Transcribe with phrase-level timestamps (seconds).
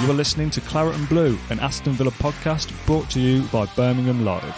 [0.00, 3.66] You are listening to Claret and Blue, an Aston Villa podcast brought to you by
[3.76, 4.54] Birmingham Live.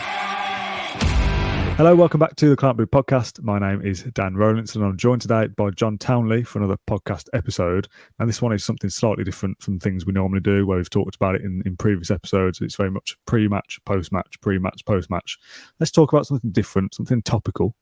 [1.76, 3.42] Hello, welcome back to the Claret and Blue podcast.
[3.42, 7.26] My name is Dan Rolinson and I'm joined today by John Townley for another podcast
[7.32, 7.88] episode.
[8.20, 11.16] And this one is something slightly different from things we normally do, where we've talked
[11.16, 12.60] about it in, in previous episodes.
[12.60, 15.38] It's very much pre match, post match, pre match, post match.
[15.80, 17.74] Let's talk about something different, something topical.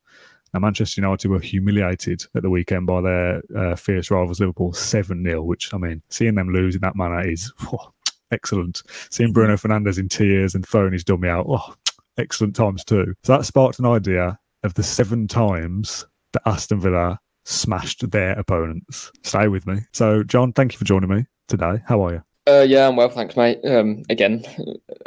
[0.52, 5.22] Now, Manchester United were humiliated at the weekend by their uh, fierce rivals Liverpool 7
[5.24, 7.92] 0, which, I mean, seeing them lose in that manner is oh,
[8.32, 8.82] excellent.
[9.10, 11.74] Seeing Bruno Fernandes in tears and throwing his dummy out, oh,
[12.18, 13.14] excellent times too.
[13.24, 19.10] So that sparked an idea of the seven times that Aston Villa smashed their opponents.
[19.22, 19.80] Stay with me.
[19.92, 21.78] So, John, thank you for joining me today.
[21.86, 22.22] How are you?
[22.48, 23.60] Uh, yeah, I'm well, thanks, mate.
[23.64, 24.44] Um, again,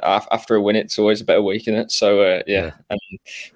[0.03, 1.91] after a win, it's always a better week, isn't it?
[1.91, 2.71] So, uh, yeah, yeah.
[2.89, 2.99] And,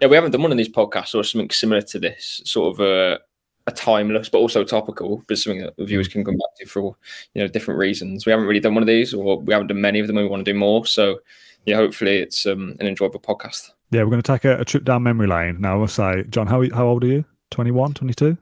[0.01, 2.79] yeah, we haven't done one of these podcasts or something similar to this, sort of
[2.79, 3.19] a,
[3.67, 6.95] a timeless but also topical, but something that viewers can come back to for
[7.33, 8.25] you know different reasons.
[8.25, 10.25] We haven't really done one of these, or we haven't done many of them, and
[10.25, 10.85] we want to do more.
[10.85, 11.19] So,
[11.65, 13.69] yeah, hopefully, it's um, an enjoyable podcast.
[13.91, 15.79] Yeah, we're going to take a, a trip down memory lane now.
[15.79, 17.25] I'll say, John, how how old are you?
[17.51, 18.37] 21, 22?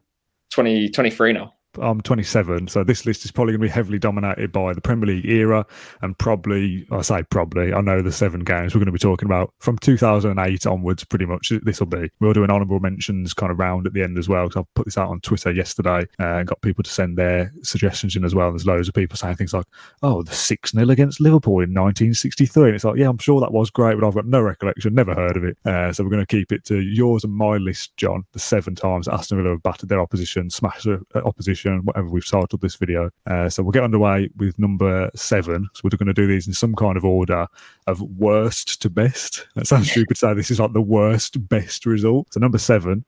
[0.52, 1.54] 20, 23 now.
[1.81, 5.07] I'm 27, so this list is probably going to be heavily dominated by the Premier
[5.07, 5.65] League era,
[6.01, 9.27] and probably I say probably I know the seven games we're going to be talking
[9.27, 11.03] about from 2008 onwards.
[11.03, 12.09] Pretty much this will be.
[12.19, 14.47] We'll do an honourable mentions kind of round at the end as well.
[14.47, 17.51] Because I've put this out on Twitter yesterday uh, and got people to send their
[17.63, 18.47] suggestions in as well.
[18.47, 19.65] And there's loads of people saying things like,
[20.03, 23.51] "Oh, the six 0 against Liverpool in 1963," and it's like, yeah, I'm sure that
[23.51, 25.57] was great, but I've got no recollection, never heard of it.
[25.65, 28.25] Uh, so we're going to keep it to yours and my list, John.
[28.33, 32.61] The seven times Aston Villa have battered their opposition, smashed their opposition whatever we've titled
[32.61, 33.09] this video.
[33.29, 35.67] Uh, so we'll get underway with number seven.
[35.73, 37.47] So we're going to do these in some kind of order
[37.87, 39.47] of worst to best.
[39.55, 42.33] That sounds stupid to say this is like the worst best result.
[42.33, 43.05] So number seven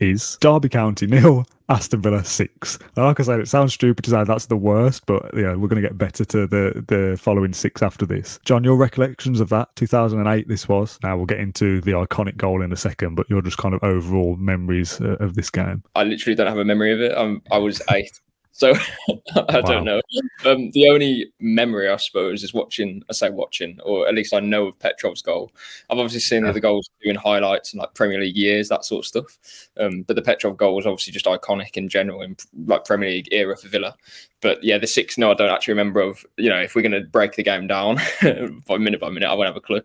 [0.00, 2.78] is Derby County nil, Aston Villa six.
[2.96, 5.82] Like I said, it sounds stupid to say that's the worst, but yeah, we're going
[5.82, 8.38] to get better to the the following six after this.
[8.44, 10.48] John, your recollections of that 2008?
[10.48, 10.98] This was.
[11.02, 13.82] Now we'll get into the iconic goal in a second, but your just kind of
[13.82, 15.82] overall memories uh, of this game.
[15.94, 17.12] I literally don't have a memory of it.
[17.16, 18.20] I'm, I was eight.
[18.58, 18.74] So
[19.36, 20.00] I don't know.
[20.44, 23.04] Um, the only memory, I suppose, is watching.
[23.08, 25.52] I say watching, or at least I know of Petrov's goal.
[25.88, 26.50] I've obviously seen yeah.
[26.50, 29.38] the goals doing highlights and like Premier League years, that sort of stuff.
[29.78, 32.36] Um, but the Petrov goal was obviously just iconic in general in
[32.66, 33.94] like Premier League era for Villa.
[34.40, 35.16] But yeah, the six.
[35.18, 36.00] No, I don't actually remember.
[36.00, 37.98] Of you know, if we're going to break the game down
[38.66, 39.82] by minute by minute, I won't have a clue.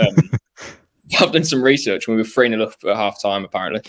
[0.00, 0.30] Um,
[1.20, 3.82] I've done some research and we were 3 0 up at half time, apparently.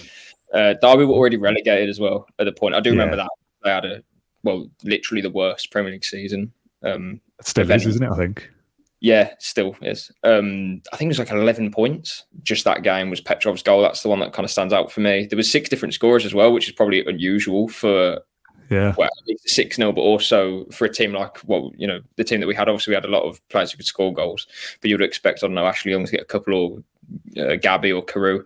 [0.53, 2.75] Uh, Derby were already relegated as well at the point.
[2.75, 3.23] I do remember yeah.
[3.23, 3.29] that.
[3.63, 4.03] They had a
[4.43, 6.51] well, literally the worst Premier League season.
[6.83, 8.11] Um, still is, isn't it?
[8.11, 8.49] I think.
[8.99, 10.11] Yeah, still is.
[10.23, 12.23] Um, I think it was like 11 points.
[12.41, 13.81] Just that game was Petrov's goal.
[13.81, 15.27] That's the one that kind of stands out for me.
[15.27, 18.21] There was six different scorers as well, which is probably unusual for
[18.69, 19.09] yeah, well,
[19.45, 22.55] six 0 but also for a team like well, you know, the team that we
[22.55, 22.67] had.
[22.67, 24.47] Obviously, we had a lot of players who could score goals,
[24.81, 27.91] but you'd expect I don't know Ashley Young to get a couple or uh, Gabby
[27.91, 28.43] or Carew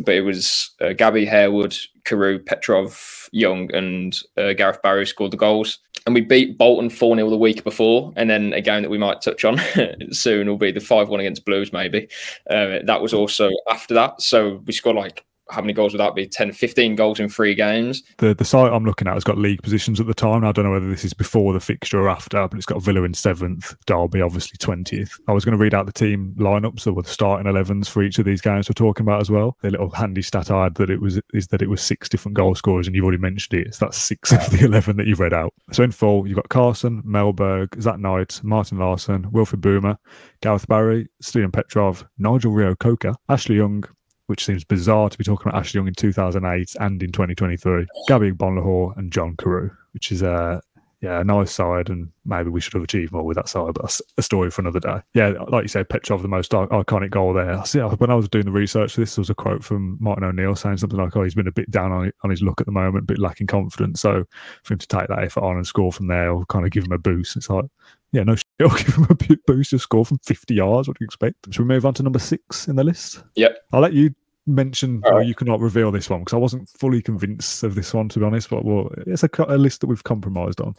[0.00, 5.36] but it was uh, Gabby Harewood, Carew, Petrov, Young, and uh, Gareth Barry scored the
[5.36, 5.78] goals.
[6.04, 8.12] And we beat Bolton 4 0 the week before.
[8.16, 9.60] And then a game that we might touch on
[10.10, 12.08] soon will be the 5 1 against Blues, maybe.
[12.50, 14.20] Uh, that was also after that.
[14.20, 16.26] So we scored like how many goals would that be?
[16.26, 18.02] 10, 15 goals in three games.
[18.18, 20.44] The the site I'm looking at has got league positions at the time.
[20.44, 23.02] I don't know whether this is before the fixture or after, but it's got Villa
[23.02, 25.20] in seventh, Derby obviously 20th.
[25.28, 28.18] I was going to read out the team lineups, so with starting 11s for each
[28.18, 29.56] of these games we're talking about as well.
[29.62, 32.36] The little handy stat I had that it was is that it was six different
[32.36, 33.74] goal scorers, and you've already mentioned it.
[33.74, 35.52] So that's six of the 11 that you've read out.
[35.72, 39.96] So in full, you've got Carson, Mellberg, Zat Knight, Martin Laursen, Wilfred Bouma,
[40.40, 43.84] Gareth Barry, Steven Petrov, Nigel Reo-Coker, Ashley Young,
[44.32, 47.86] which seems bizarre to be talking about Ashley Young in 2008 and in 2023.
[48.08, 50.62] Gabby Agbonlahor and John Carew, which is a
[51.02, 53.82] yeah, a nice side, and maybe we should have achieved more with that side, but
[53.82, 55.02] that's a story for another day.
[55.12, 57.62] Yeah, like you said, Petrov, the most iconic goal there.
[57.66, 60.78] See, when I was doing the research, this was a quote from Martin O'Neill saying
[60.78, 63.02] something like, "Oh, he's been a bit down on, on his look at the moment,
[63.02, 64.24] a bit lacking confidence." So
[64.62, 66.84] for him to take that effort on and score from there, will kind of give
[66.84, 67.36] him a boost.
[67.36, 67.66] It's like,
[68.12, 70.86] yeah, no, it'll give him a boost to score from 50 yards.
[70.86, 71.52] What do you expect?
[71.52, 73.24] Should we move on to number six in the list?
[73.34, 73.56] Yep.
[73.72, 74.14] I'll let you
[74.46, 75.26] mention right.
[75.26, 78.24] you cannot reveal this one because I wasn't fully convinced of this one to be
[78.24, 78.50] honest.
[78.50, 80.74] But well, it's a, a list that we've compromised on.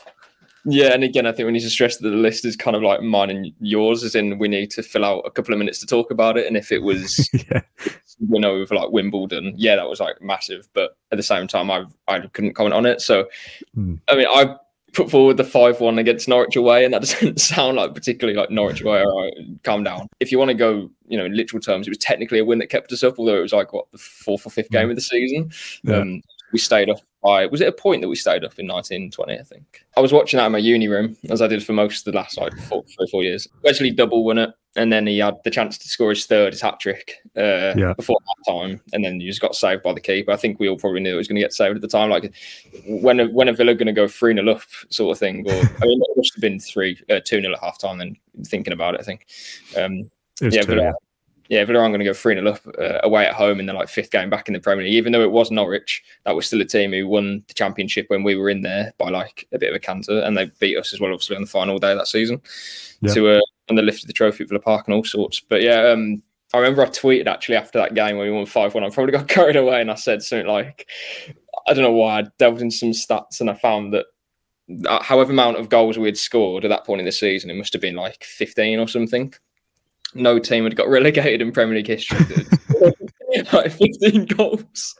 [0.66, 2.82] Yeah, and again, I think we need to stress that the list is kind of
[2.82, 5.80] like mine and yours, as in we need to fill out a couple of minutes
[5.80, 6.48] to talk about it.
[6.48, 7.62] And if it was, yeah.
[8.20, 10.70] you know, with like Wimbledon, yeah, that was like massive.
[10.74, 13.02] But at the same time, I I couldn't comment on it.
[13.02, 13.28] So,
[13.78, 14.00] mm.
[14.08, 14.56] I mean, I
[14.94, 18.50] put forward the 5 1 against Norwich away, and that doesn't sound like particularly like
[18.50, 19.02] Norwich away.
[19.02, 20.08] All right, calm down.
[20.20, 22.60] If you want to go, you know, in literal terms, it was technically a win
[22.60, 24.92] that kept us up, although it was like what the fourth or fifth game mm.
[24.92, 25.52] of the season.
[25.84, 25.98] Yeah.
[25.98, 26.22] Um,
[26.54, 29.44] we stayed up by was it a point that we stayed up in 1920 i
[29.44, 29.82] think?
[29.98, 32.18] I was watching that in my uni room as i did for most of the
[32.18, 33.48] last like four, three, four years.
[33.64, 36.62] Wesley double won it and then he had the chance to score his third his
[36.62, 37.94] hat trick uh, yeah.
[37.96, 40.32] before that time and then he just got saved by the keeper.
[40.32, 42.10] I think we all probably knew it was going to get saved at the time
[42.10, 42.34] like
[42.86, 45.54] when a, when a villa going to go 3 nil up sort of thing or
[45.54, 48.16] i mean it must have been 3 uh, 2 nil at half time then
[48.46, 49.28] thinking about it i think.
[49.78, 50.10] Um,
[50.42, 50.94] yeah, Villa,
[51.50, 53.74] yeah, Villa are going to go 3 0 up uh, away at home in the
[53.74, 54.94] like fifth game back in the Premier League.
[54.94, 58.24] Even though it was Norwich, that was still a team who won the championship when
[58.24, 60.94] we were in there by like a bit of a canter, and they beat us
[60.94, 62.42] as well, obviously, on the final day of that season.
[63.02, 63.14] Yeah.
[63.14, 65.40] To uh, and they lifted the trophy at Villa Park and all sorts.
[65.40, 66.22] But yeah, um,
[66.54, 68.84] I remember I tweeted actually after that game when we won 5 1.
[68.84, 70.88] I probably got carried away and I said something like,
[71.68, 74.06] I don't know why, I delved into some stats and I found that
[74.88, 77.56] uh, however amount of goals we had scored at that point in the season, it
[77.56, 79.34] must have been like 15 or something
[80.16, 82.20] no team had got relegated in Premier League history.
[83.52, 84.96] like 15 goals.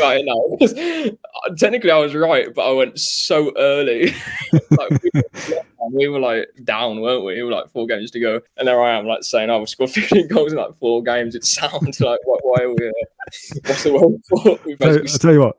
[0.00, 0.74] right now because
[1.58, 4.14] technically I was right, but I went so early.
[4.70, 5.22] like, we, were,
[5.92, 7.34] we, were, like down, weren't we?
[7.34, 9.64] We were like four games to go, and there I am, like saying, "I oh,
[9.64, 12.88] scored 15 goals in like four games." It sounds like what, why are we?
[12.88, 12.92] Uh,
[13.66, 14.58] what's the world for?
[14.86, 15.56] I'll tell you what.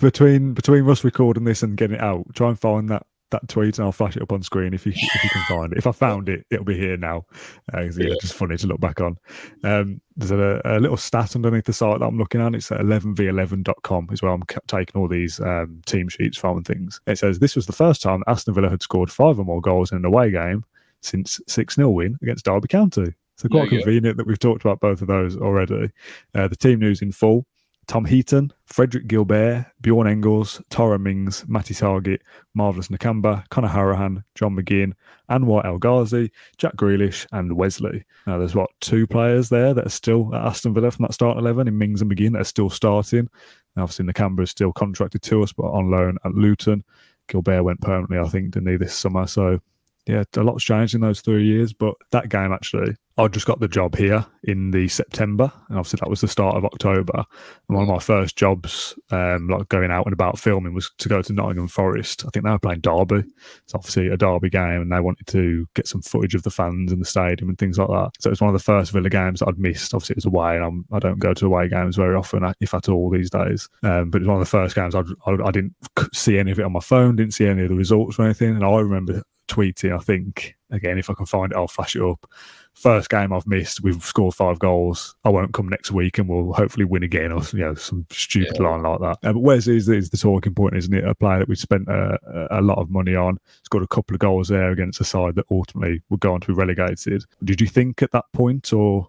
[0.00, 3.78] Between between us recording this and getting it out, try and find that that tweet
[3.78, 5.78] and I'll flash it up on screen if you if you can find it.
[5.78, 7.24] If I found it, it'll be here now.
[7.72, 8.14] Uh, yeah, yeah.
[8.20, 9.16] just funny to look back on.
[9.64, 12.54] Um, there's a, a, little stat underneath the site that I'm looking at.
[12.54, 17.00] It's at 11v11.com is where I'm taking all these um, team sheets from and things.
[17.06, 19.90] It says this was the first time Aston Villa had scored five or more goals
[19.90, 20.64] in an away game
[21.00, 23.14] since 6 0 win against Derby County.
[23.36, 25.90] So quite convenient that we've talked about both of those already.
[26.34, 27.44] Uh, the team news in full.
[27.86, 32.20] Tom Heaton, Frederick Guilbert, Bjorn Engels, Tyrone Mings, Matty Targett,
[32.54, 34.92] Marvelous Nakamba, Conor Hourihane, John McGinn,
[35.30, 38.04] Anwar El Ghazi, Jack Grealish, and Wesley.
[38.26, 41.38] Now, there's what, two players there that are still at Aston Villa from that start
[41.38, 43.28] 11 in Mings and McGinn that are still starting.
[43.76, 46.84] Now, obviously, Nakamba is still contracted to us, but on loan at Luton.
[47.28, 49.26] Guilbert went permanently, I think, didn't he, this summer?
[49.26, 49.60] So,
[50.06, 51.72] yeah, a lot's changed in those three years.
[51.72, 55.98] But that game actually, I just got the job here in the September, and obviously
[56.02, 57.24] that was the start of October.
[57.68, 61.08] And one of my first jobs, um, like going out and about filming, was to
[61.08, 62.24] go to Nottingham Forest.
[62.26, 63.24] I think they were playing Derby.
[63.62, 66.92] It's obviously a Derby game, and they wanted to get some footage of the fans
[66.92, 68.10] in the stadium and things like that.
[68.20, 69.94] So it was one of the first Villa games that I'd missed.
[69.94, 72.44] Obviously, it was away, and I'm, I do not go to away games very often,
[72.60, 73.68] if at all, these days.
[73.82, 75.74] Um, but it was one of the first games I'd, I, I didn't
[76.12, 78.56] see any of it on my phone, didn't see any of the results or anything.
[78.56, 82.02] And I remember tweeting, I think, again, if I can find it, I'll flash it
[82.02, 82.26] up
[82.74, 85.14] first game I've missed, we've scored five goals.
[85.24, 88.56] I won't come next week, and we'll hopefully win again, or you know, some stupid
[88.58, 88.68] yeah.
[88.68, 89.18] line like that.
[89.22, 91.06] Uh, but Wes is, is the talking point, isn't it?
[91.06, 92.18] A player that we've spent a,
[92.50, 95.46] a lot of money on, scored a couple of goals there against a side that
[95.50, 97.24] ultimately would go on to be relegated.
[97.44, 99.08] Did you think at that point, or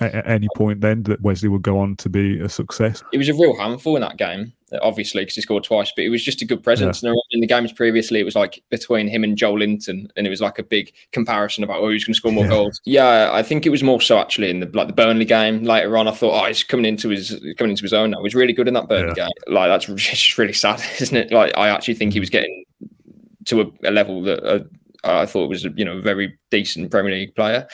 [0.00, 3.02] at any point then that Wesley would go on to be a success?
[3.12, 4.52] It was a real handful in that game
[4.82, 7.02] obviously because he scored twice, but it was just a good presence.
[7.02, 7.10] Yeah.
[7.10, 10.40] And in the games previously, it was like between him and Joelinton, and it was
[10.40, 12.50] like a big comparison about oh, who's going to score more yeah.
[12.50, 12.80] goals.
[12.84, 15.96] Yeah, I think it was more so actually in the like the Burnley game later
[15.96, 16.08] on.
[16.08, 18.18] I thought, oh, he's coming into his coming into his own now.
[18.18, 19.26] He was really good in that Burnley yeah.
[19.26, 19.54] game.
[19.54, 21.32] Like that's just really sad, isn't it?
[21.32, 22.64] Like I actually think he was getting
[23.46, 24.64] to a, a level that uh,
[25.04, 27.68] I thought was you know a very decent Premier League player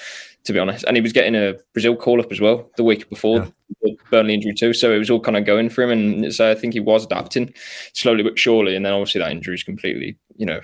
[0.45, 0.85] to be honest.
[0.85, 3.49] And he was getting a Brazil call up as well the week before yeah.
[3.83, 4.73] the Burnley injury too.
[4.73, 7.05] So it was all kind of going for him, and so I think he was
[7.05, 7.53] adapting
[7.93, 8.77] slowly but surely.
[8.77, 10.61] And then obviously that injury is completely, you know,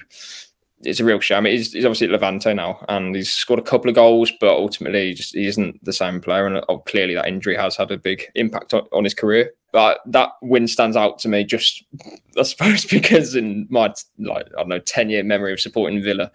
[0.82, 1.44] it's a real shame.
[1.44, 5.08] He's, he's obviously at Levante now, and he's scored a couple of goals, but ultimately
[5.08, 6.46] he just he isn't the same player.
[6.46, 9.52] And oh, clearly that injury has had a big impact on, on his career.
[9.72, 11.84] But that win stands out to me just,
[12.38, 16.30] I suppose, because in my like I don't know ten year memory of supporting Villa,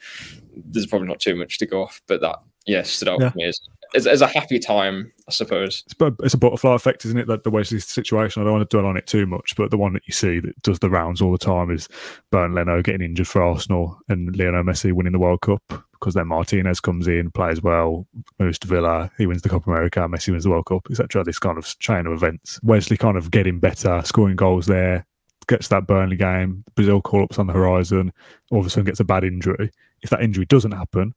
[0.55, 3.29] there's probably not too much to go off, but that yeah, stood out yeah.
[3.29, 3.59] for me as,
[3.95, 5.83] as, as, a happy time, I suppose.
[5.85, 7.27] It's, it's a butterfly effect, isn't it?
[7.27, 8.41] That the Wesley situation.
[8.41, 10.39] I don't want to dwell on it too much, but the one that you see
[10.39, 11.89] that does the rounds all the time is
[12.31, 15.61] Bernd Leno getting injured for Arsenal and Lionel Messi winning the World Cup
[16.03, 18.05] because then Martinez comes in, plays well,
[18.37, 21.23] moves to Villa, he wins the Copa America, Messi wins the World Cup, etc.
[21.23, 22.59] This kind of chain of events.
[22.61, 25.05] Wesley kind of getting better, scoring goals there,
[25.47, 28.11] gets that Burnley game, Brazil call ups on the horizon,
[28.51, 29.71] all of a sudden gets a bad injury.
[30.01, 31.13] If that injury doesn't happen,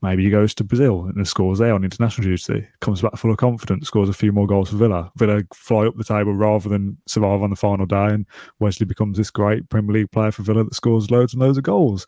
[0.00, 3.36] Maybe he goes to Brazil and scores there on international duty, comes back full of
[3.36, 5.10] confidence, scores a few more goals for Villa.
[5.16, 8.26] Villa fly up the table rather than survive on the final day, and
[8.60, 11.64] Wesley becomes this great Premier League player for Villa that scores loads and loads of
[11.64, 12.06] goals.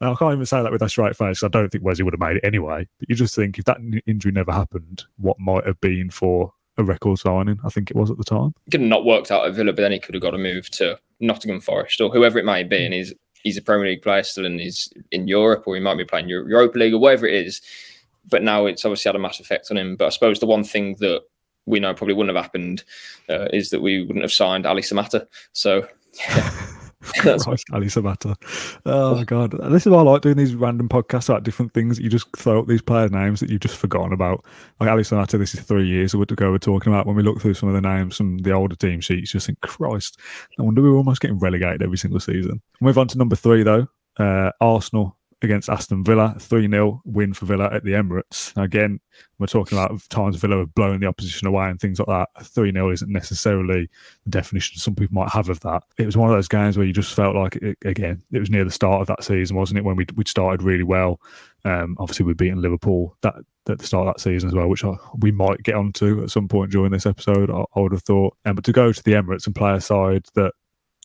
[0.00, 1.42] And I can't even say that with a straight face.
[1.42, 2.86] I don't think Wesley would have made it anyway.
[2.98, 6.84] But you just think if that injury never happened, what might have been for a
[6.84, 7.58] record signing?
[7.64, 8.54] I think it was at the time.
[8.70, 10.70] Could have not worked out at Villa, but then he could have got a move
[10.72, 12.84] to Nottingham Forest or whoever it may be, hmm.
[12.84, 15.96] and he's he's a Premier League player still and he's in Europe or he might
[15.96, 17.60] be playing Europa League or whatever it is.
[18.28, 19.96] But now it's obviously had a massive effect on him.
[19.96, 21.22] But I suppose the one thing that
[21.66, 22.84] we know probably wouldn't have happened
[23.28, 25.26] uh, is that we wouldn't have signed Ali Samatta.
[25.52, 25.86] So
[26.28, 26.61] yeah.
[27.24, 28.36] That's Christ, Ali Samatta.
[28.86, 31.98] Oh god, this is why I like doing these random podcasts about different things.
[31.98, 34.44] You just throw up these player names that you've just forgotten about.
[34.80, 37.06] Like Ali Samatta, this is three years ago we're talking about.
[37.06, 39.60] When we look through some of the names from the older team sheets, just think,
[39.60, 40.18] Christ,
[40.58, 42.60] no wonder we're almost getting relegated every single season.
[42.80, 43.86] Move on to number three though.
[44.18, 48.56] Uh, Arsenal against Aston Villa, 3 0 win for Villa at the Emirates.
[48.62, 49.00] Again,
[49.38, 52.46] we're talking about times Villa have blown the opposition away and things like that.
[52.46, 53.88] 3 0 isn't necessarily
[54.24, 55.82] the definition some people might have of that.
[55.98, 58.50] It was one of those games where you just felt like, it, again, it was
[58.50, 59.84] near the start of that season, wasn't it?
[59.84, 61.20] When we'd, we'd started really well.
[61.64, 63.34] Um, obviously, we'd beaten Liverpool that
[63.68, 66.30] at the start of that season as well, which I, we might get onto at
[66.30, 68.36] some point during this episode, I, I would have thought.
[68.44, 70.52] Um, but to go to the Emirates and play a side that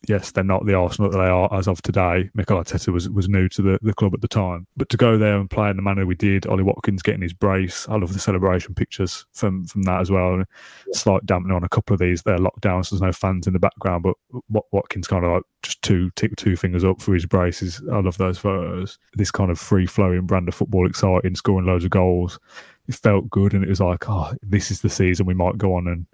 [0.08, 2.30] yes, they're not the Arsenal that they are as of today.
[2.34, 4.68] Mikel Arteta was, was new to the, the club at the time.
[4.78, 7.34] But to go there and play in the manner we did, Ollie Watkins getting his
[7.34, 10.44] brace, I love the celebration pictures from, from that as well.
[10.92, 12.22] Slight dampening on a couple of these.
[12.22, 14.04] They're locked down, so there's no fans in the background.
[14.04, 17.82] But Watkins kind of like just two tick two fingers up for his braces.
[17.92, 19.00] I love those photos.
[19.14, 22.40] This kind of free flowing brand of football, exciting, scoring loads of goals.
[22.88, 25.74] It felt good, and it was like, oh, this is the season we might go
[25.74, 26.06] on and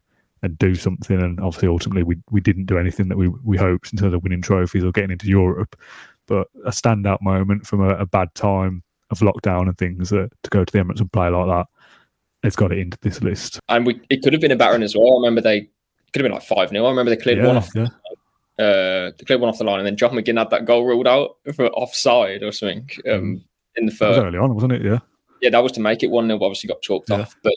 [0.44, 1.20] and do something.
[1.20, 4.22] And obviously, ultimately, we, we didn't do anything that we, we hoped in terms of
[4.22, 5.80] winning trophies or getting into Europe.
[6.28, 10.64] But a standout moment from a, a bad time of lockdown and things to go
[10.64, 11.66] to the Emirates and play like that,
[12.44, 13.60] it's got it into this list.
[13.70, 15.14] And we it could have been a battering as well.
[15.14, 15.62] I remember they
[16.12, 16.86] could have been like 5 0.
[16.86, 17.70] I remember they cleared yeah, one off.
[17.74, 17.88] Yeah.
[18.60, 21.08] Uh, they cleared one off the line, and then John McGinn had that goal ruled
[21.08, 23.44] out for offside or something um, mm.
[23.78, 24.20] in the first.
[24.20, 24.84] early on, wasn't it?
[24.84, 25.00] Yeah.
[25.42, 27.22] Yeah, that was to make it one 0 Obviously, got chalked yeah.
[27.22, 27.54] off, but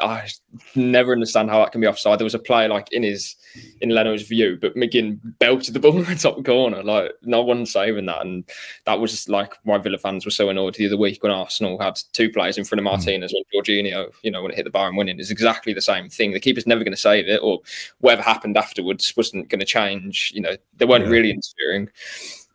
[0.00, 0.28] I
[0.74, 2.18] never understand how that can be offside.
[2.18, 3.36] There was a play like in his
[3.80, 6.82] in Leno's view, but McGinn belted the ball in the top corner.
[6.82, 8.44] Like no one saving that, and
[8.86, 11.78] that was just like why Villa fans were so annoyed the other week when Arsenal
[11.78, 12.90] had two players in front of hmm.
[12.96, 13.36] Martinez mm.
[13.36, 14.12] and Jorginho.
[14.22, 16.32] You know when it hit the bar and winning is exactly the same thing.
[16.32, 17.60] The keeper's never going to save it, or
[18.00, 20.32] whatever happened afterwards wasn't going to change.
[20.34, 21.10] You know they weren't yeah.
[21.10, 21.90] really interfering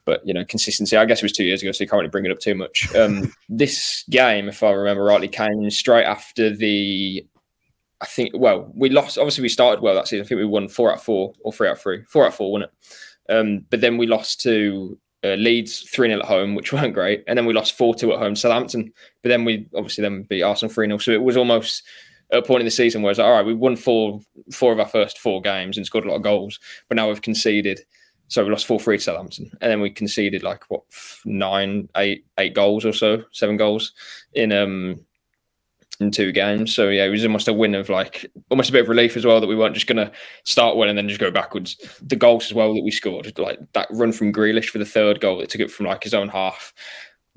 [0.08, 2.10] but you know consistency i guess it was two years ago so you can't really
[2.10, 6.50] bring it up too much um, this game if i remember rightly came straight after
[6.50, 7.24] the
[8.00, 9.18] I think, well, we lost.
[9.18, 10.24] Obviously, we started well that season.
[10.24, 12.04] I think we won four out of four or three out of three.
[12.04, 13.34] Four out of four, wasn't it?
[13.34, 17.24] Um, but then we lost to uh, Leeds 3 0 at home, which weren't great.
[17.28, 18.92] And then we lost 4 2 at home to Southampton.
[19.24, 20.98] But then we obviously then beat Arsenal 3 0.
[21.00, 21.84] So it was almost
[22.32, 24.20] a point in the season where it's like, all right, we won four
[24.52, 26.60] four of our first four games and scored a lot of goals.
[26.88, 27.82] But now we've conceded.
[28.28, 29.52] So we lost 4 3 to Southampton.
[29.62, 30.84] And then we conceded like, what,
[31.26, 33.94] nine, eight, eight goals or so, seven goals
[34.34, 35.00] in um
[36.00, 36.74] in two games.
[36.74, 39.26] So yeah, it was almost a win of like almost a bit of relief as
[39.26, 40.12] well that we weren't just going to
[40.44, 41.78] start well and then just go backwards.
[42.02, 45.20] The goals as well that we scored, like that run from Grealish for the third
[45.22, 46.74] goal that took it from like his own half.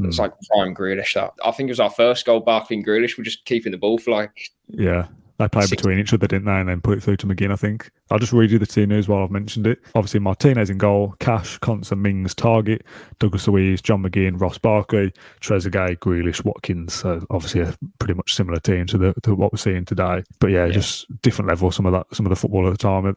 [0.00, 0.08] Mm.
[0.08, 1.14] It's like prime Grealish.
[1.14, 2.40] That I think it was our first goal.
[2.40, 5.06] Barkley and Grealish were just keeping the ball for like yeah.
[5.38, 6.52] They played between each other, didn't they?
[6.52, 7.90] And then put it through to McGinn, I think.
[8.10, 9.80] I'll just read you the team news while I've mentioned it.
[9.94, 12.82] Obviously, Martinez in goal, Cash, Konsa, Mings, Targett,
[13.18, 16.94] Douglas Luiz, John McGinn, Ross Barkley, Trezeguet, Grealish, Watkins.
[16.94, 20.24] So obviously, a pretty much similar team to, the, to what we're seeing today.
[20.40, 21.70] But yeah, yeah, just different level.
[21.70, 23.16] Some of that, some of the football at the time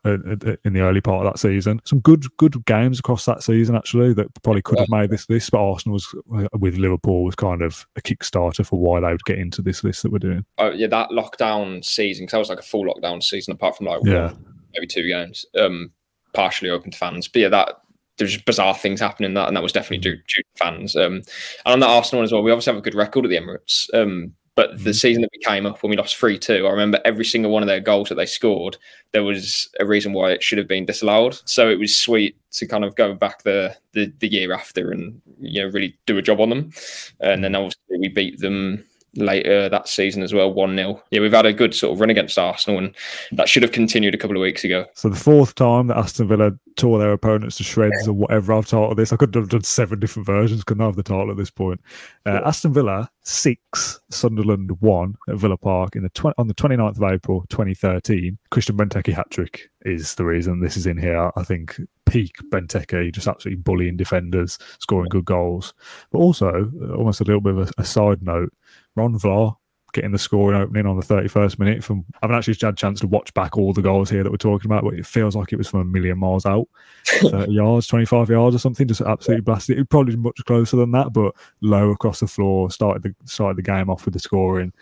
[0.63, 1.81] in the early part of that season.
[1.85, 5.51] Some good, good games across that season actually that probably could have made this list.
[5.51, 9.23] But Arsenal was uh, with Liverpool was kind of a kickstarter for why they would
[9.25, 10.45] get into this list that we're doing.
[10.57, 13.87] Oh yeah, that lockdown season because that was like a full lockdown season apart from
[13.87, 14.33] like yeah.
[14.73, 15.91] Maybe two games, um,
[16.33, 17.27] partially open to fans.
[17.27, 17.77] But yeah, that
[18.17, 20.95] there's bizarre things happening that, and that was definitely due, due to fans.
[20.95, 21.21] Um,
[21.65, 23.37] and on the Arsenal one as well, we obviously have a good record at the
[23.37, 23.91] Emirates.
[23.93, 24.91] Um, but the mm-hmm.
[24.91, 27.63] season that we came up when we lost 3 2, I remember every single one
[27.63, 28.77] of their goals that they scored,
[29.11, 31.39] there was a reason why it should have been disallowed.
[31.45, 35.19] So it was sweet to kind of go back the, the, the year after and
[35.39, 36.71] you know really do a job on them.
[37.19, 37.65] And then mm-hmm.
[37.65, 41.01] obviously we beat them later that season as well, 1 0.
[41.11, 42.95] Yeah, we've had a good sort of run against Arsenal, and
[43.31, 44.85] that should have continued a couple of weeks ago.
[44.95, 48.67] So, the fourth time that Aston Villa tore their opponents to shreds or whatever I've
[48.67, 51.37] titled this, I could have done seven different versions, couldn't I, have the title at
[51.37, 51.81] this point?
[52.25, 56.97] Uh, Aston Villa, six, Sunderland, one at Villa Park in the tw- on the 29th
[56.97, 58.37] of April 2013.
[58.49, 61.31] Christian Benteke hat trick is the reason this is in here.
[61.35, 65.73] I think peak Benteke, just absolutely bullying defenders, scoring good goals.
[66.11, 68.53] But also, uh, almost a little bit of a, a side note,
[68.95, 69.55] Ron Vlaar
[69.93, 72.99] getting the scoring opening on the 31st minute from I haven't actually had a chance
[73.01, 75.53] to watch back all the goals here that we're talking about, but it feels like
[75.53, 76.67] it was from a million miles out.
[77.05, 79.89] 30 yards, 25 yards or something, just absolutely blasted it.
[79.89, 83.89] Probably much closer than that, but low across the floor, started the started the game
[83.89, 84.73] off with the scoring.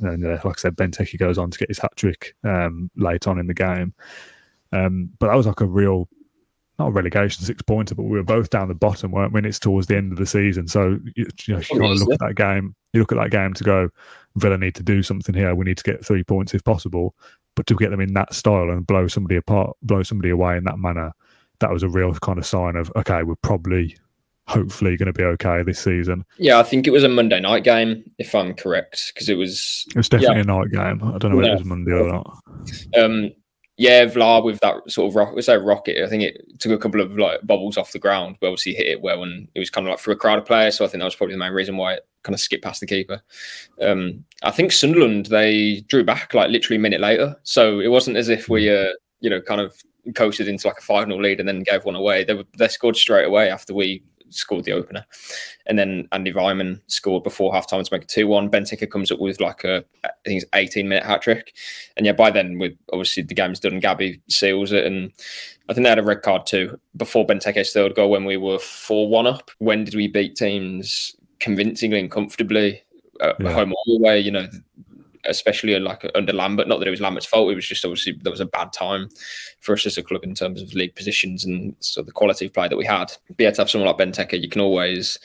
[0.00, 3.26] And uh, like I said, Benteke goes on to get his hat trick um, late
[3.26, 3.94] on in the game.
[4.70, 6.08] Um, but that was like a real
[6.78, 9.38] not a relegation six pointer, but we were both down the bottom, weren't we?
[9.38, 10.68] And it's towards the end of the season.
[10.68, 13.30] So you, you know, you kind of look at that game, you look at that
[13.30, 13.88] game to go,
[14.36, 15.54] Villa need to do something here.
[15.54, 17.14] We need to get three points if possible.
[17.56, 20.64] But to get them in that style and blow somebody apart, blow somebody away in
[20.64, 21.12] that manner,
[21.58, 23.96] that was a real kind of sign of okay, we're probably
[24.46, 26.24] hopefully going to be okay this season.
[26.38, 29.84] Yeah, I think it was a Monday night game, if I'm correct, because it was.
[29.90, 30.42] It was definitely yeah.
[30.42, 31.02] a night game.
[31.02, 31.54] I don't know whether yeah.
[31.54, 32.38] it was Monday or not.
[32.96, 33.32] Um,
[33.78, 36.04] yeah, Vlaar with that sort of rock, say rocket.
[36.04, 38.88] I think it took a couple of like bubbles off the ground, but obviously hit
[38.88, 40.76] it well, and it was kind of like through a crowd of players.
[40.76, 42.80] So I think that was probably the main reason why it kind of skipped past
[42.80, 43.22] the keeper.
[43.80, 48.16] Um, I think Sunderland they drew back like literally a minute later, so it wasn't
[48.16, 49.80] as if we, uh, you know, kind of
[50.16, 52.24] coasted into like a 0 lead and then gave one away.
[52.24, 55.04] They were, they scored straight away after we scored the opener.
[55.66, 58.50] And then Andy Weimann scored before halftime to make it 2 1.
[58.50, 61.54] Benteke comes up with like a, I think it's 18 minute hat trick.
[61.96, 64.84] And yeah, by then, with obviously the game's done, Gabby seals it.
[64.84, 65.12] And
[65.68, 68.58] I think they had a red card too before Benteke's third goal when we were
[68.58, 69.50] 4 1 up.
[69.58, 72.82] When did we beat teams convincingly and comfortably?
[73.20, 73.52] Uh, yeah.
[73.52, 74.46] home or away, you know,
[75.24, 76.68] especially like under Lambert.
[76.68, 79.08] Not that it was Lambert's fault; it was just obviously there was a bad time
[79.60, 82.54] for us as a club in terms of league positions and so the quality of
[82.54, 83.12] play that we had.
[83.28, 85.18] But yeah, to have someone like Benteke, you can always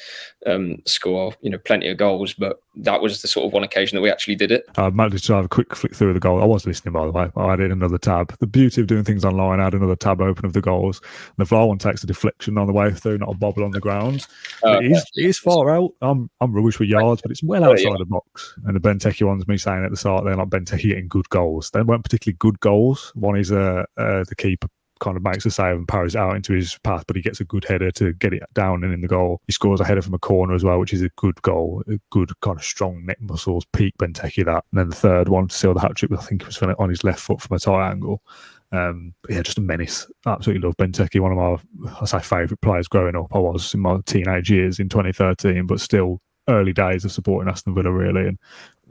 [0.46, 2.34] um, score, you know, plenty of goals.
[2.34, 4.66] But that was the sort of one occasion that we actually did it.
[4.78, 6.42] I managed to have a quick flick through the goal.
[6.42, 7.30] I was listening, by the way.
[7.36, 8.36] I added another tab.
[8.40, 11.02] The beauty of doing things online, I had another tab open of the goals.
[11.38, 13.80] The Vlaar one takes a deflection on the way through, not a bobble on the
[13.80, 14.26] ground.
[14.64, 15.92] Uh, it, is, it is far out.
[16.02, 17.96] I'm I'm rubbish with yards, but it's well outside yeah.
[18.00, 18.56] the box.
[18.66, 21.70] And the Benteke one's me saying at the start, they're not Benteke getting good goals.
[21.72, 23.12] They weren't particularly good goals.
[23.16, 24.68] One is uh, uh, the keeper
[25.04, 27.46] kind of makes a save and powers out into his path, but he gets a
[27.46, 29.42] good header to get it down and in the goal.
[29.48, 32.00] He scores a header from a corner as well, which is a good goal, a
[32.10, 34.64] good kind of strong neck muscles, peak Benteke that.
[34.72, 36.90] And then the third one to seal the hat trick, I think it was on
[36.90, 38.24] his left foot from a tight angle.
[38.72, 40.08] Um, yeah, just a menace.
[40.26, 41.20] Absolutely love Benteke.
[41.20, 43.28] One of my, I say, favourite players growing up.
[43.34, 47.74] I was in my teenage years in 2013, but still early days of supporting Aston
[47.76, 48.38] Villa, really, and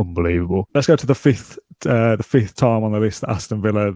[0.00, 0.68] unbelievable.
[0.74, 3.92] Let's go to the fifth, uh, the fifth time on the list that Aston Villa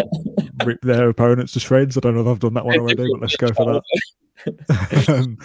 [0.64, 1.96] rip their opponents to shreds.
[1.96, 3.82] I don't know if I've done that one already, but let's go for that.
[5.08, 5.36] um,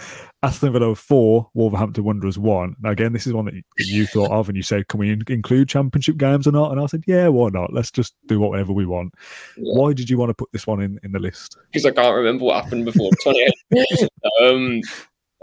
[0.42, 2.76] Aston Villa four, Wolverhampton Wanderers one.
[2.80, 5.68] Now again, this is one that you thought of, and you said, "Can we include
[5.68, 7.72] Championship games or not?" And I said, "Yeah, why not?
[7.72, 9.12] Let's just do whatever we want."
[9.56, 9.72] Yeah.
[9.74, 11.56] Why did you want to put this one in in the list?
[11.72, 14.08] Because I can't remember what happened before twenty eight.
[14.40, 14.80] um,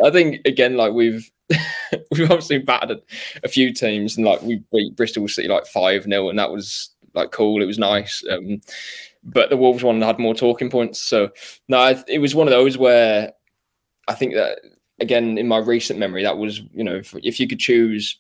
[0.04, 1.30] I think again, like we've
[2.12, 3.02] we've obviously battered
[3.44, 6.90] a few teams, and like we beat Bristol City like five 0 and that was
[7.14, 7.62] like cool.
[7.62, 8.24] It was nice.
[8.30, 8.62] Um,
[9.24, 11.02] but the Wolves one had more talking points.
[11.02, 11.30] So
[11.68, 13.34] no, it was one of those where
[14.08, 14.60] I think that
[15.00, 18.20] again in my recent memory, that was you know if, if you could choose.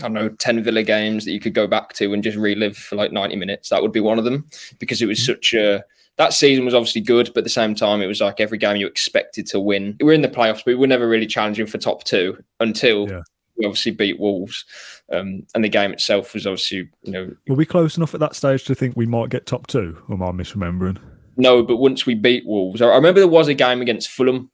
[0.00, 2.76] I don't know, 10 Villa games that you could go back to and just relive
[2.76, 3.70] for like 90 minutes.
[3.70, 4.46] That would be one of them
[4.78, 5.32] because it was mm-hmm.
[5.32, 5.82] such a,
[6.18, 8.76] that season was obviously good, but at the same time, it was like every game
[8.76, 9.96] you expected to win.
[10.00, 13.08] We were in the playoffs, but we were never really challenging for top two until
[13.08, 13.22] yeah.
[13.56, 14.64] we obviously beat Wolves.
[15.12, 17.32] Um, and the game itself was obviously, you know.
[17.46, 19.96] Were we close enough at that stage to think we might get top two?
[20.08, 20.98] Or am I misremembering?
[21.36, 24.50] No, but once we beat Wolves, I remember there was a game against Fulham.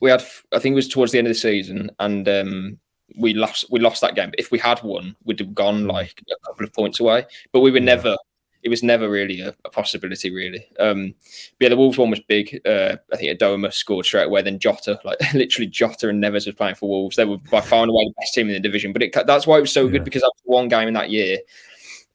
[0.00, 2.78] We had, I think it was towards the end of the season, and um,
[3.16, 3.66] we lost.
[3.70, 4.30] We lost that game.
[4.30, 7.26] But if we had won, we'd have gone like a couple of points away.
[7.52, 7.84] But we were yeah.
[7.84, 8.16] never
[8.62, 10.66] it was never really a, a possibility, really.
[10.78, 11.14] Um,
[11.60, 12.60] yeah, the Wolves one was big.
[12.66, 14.42] Uh, I think Adomah scored straight away.
[14.42, 17.16] Then Jota, like literally Jota and Neves was playing for Wolves.
[17.16, 18.92] They were by far and away the best team in the division.
[18.92, 19.92] But it, that's why it was so yeah.
[19.92, 21.38] good because that was one game in that year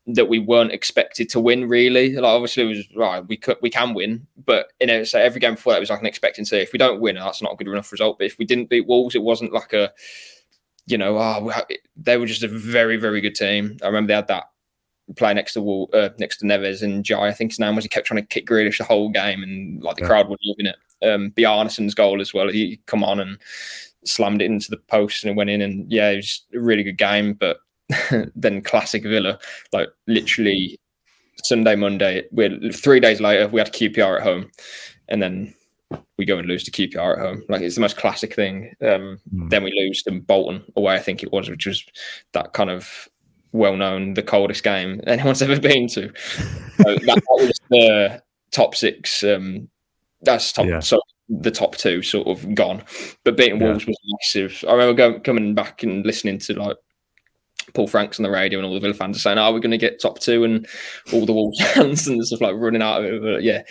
[0.05, 1.69] that we weren't expected to win.
[1.69, 3.25] Really, like obviously it was right.
[3.25, 6.01] We could we can win, but you know, so every game before that was like
[6.01, 6.57] an expectancy.
[6.57, 8.17] If we don't win, that's not a good enough result.
[8.17, 9.93] But if we didn't beat Wolves, it wasn't like a
[10.85, 11.51] you know, oh,
[11.95, 13.77] they were just a very, very good team.
[13.81, 14.49] I remember they had that
[15.15, 17.27] play next to Wall, uh, next to Neves and Jai.
[17.27, 17.85] I think his name was.
[17.85, 20.07] He kept trying to kick Grealish the whole game, and like the yeah.
[20.07, 20.75] crowd were loving it.
[21.07, 22.49] Um, Bjarnason's goal as well.
[22.49, 23.37] He come on and
[24.05, 25.61] slammed it into the post and it went in.
[25.61, 27.33] And yeah, it was a really good game.
[27.33, 27.57] But
[28.35, 29.39] then classic Villa,
[29.71, 30.79] like literally
[31.43, 32.23] Sunday, Monday.
[32.31, 33.47] We're three days later.
[33.47, 34.51] We had QPR at home,
[35.09, 35.53] and then
[36.17, 37.43] we go and lose to QPR at home.
[37.49, 38.73] Like it's the most classic thing.
[38.81, 39.49] Um, mm.
[39.49, 40.95] Then we lose to Bolton away.
[40.95, 41.83] I think it was, which was
[42.33, 43.09] that kind of
[43.53, 46.11] well known, the coldest game anyone's ever been to.
[46.13, 49.69] So that, that, was the top six um,
[50.21, 50.65] That's top.
[50.65, 50.79] Yeah.
[50.79, 52.83] So the top two sort of gone,
[53.23, 53.67] but beating Yeah.
[53.67, 54.65] Wolves was massive.
[54.67, 56.77] I remember going, coming back and listening to like
[57.73, 59.71] Paul Franks on the radio and all the Villa fans are saying, "Are we going
[59.71, 60.43] to get top two?
[60.43, 60.67] And
[61.13, 63.21] all the Wolves fans and stuff like running out of it.
[63.21, 63.63] But yeah,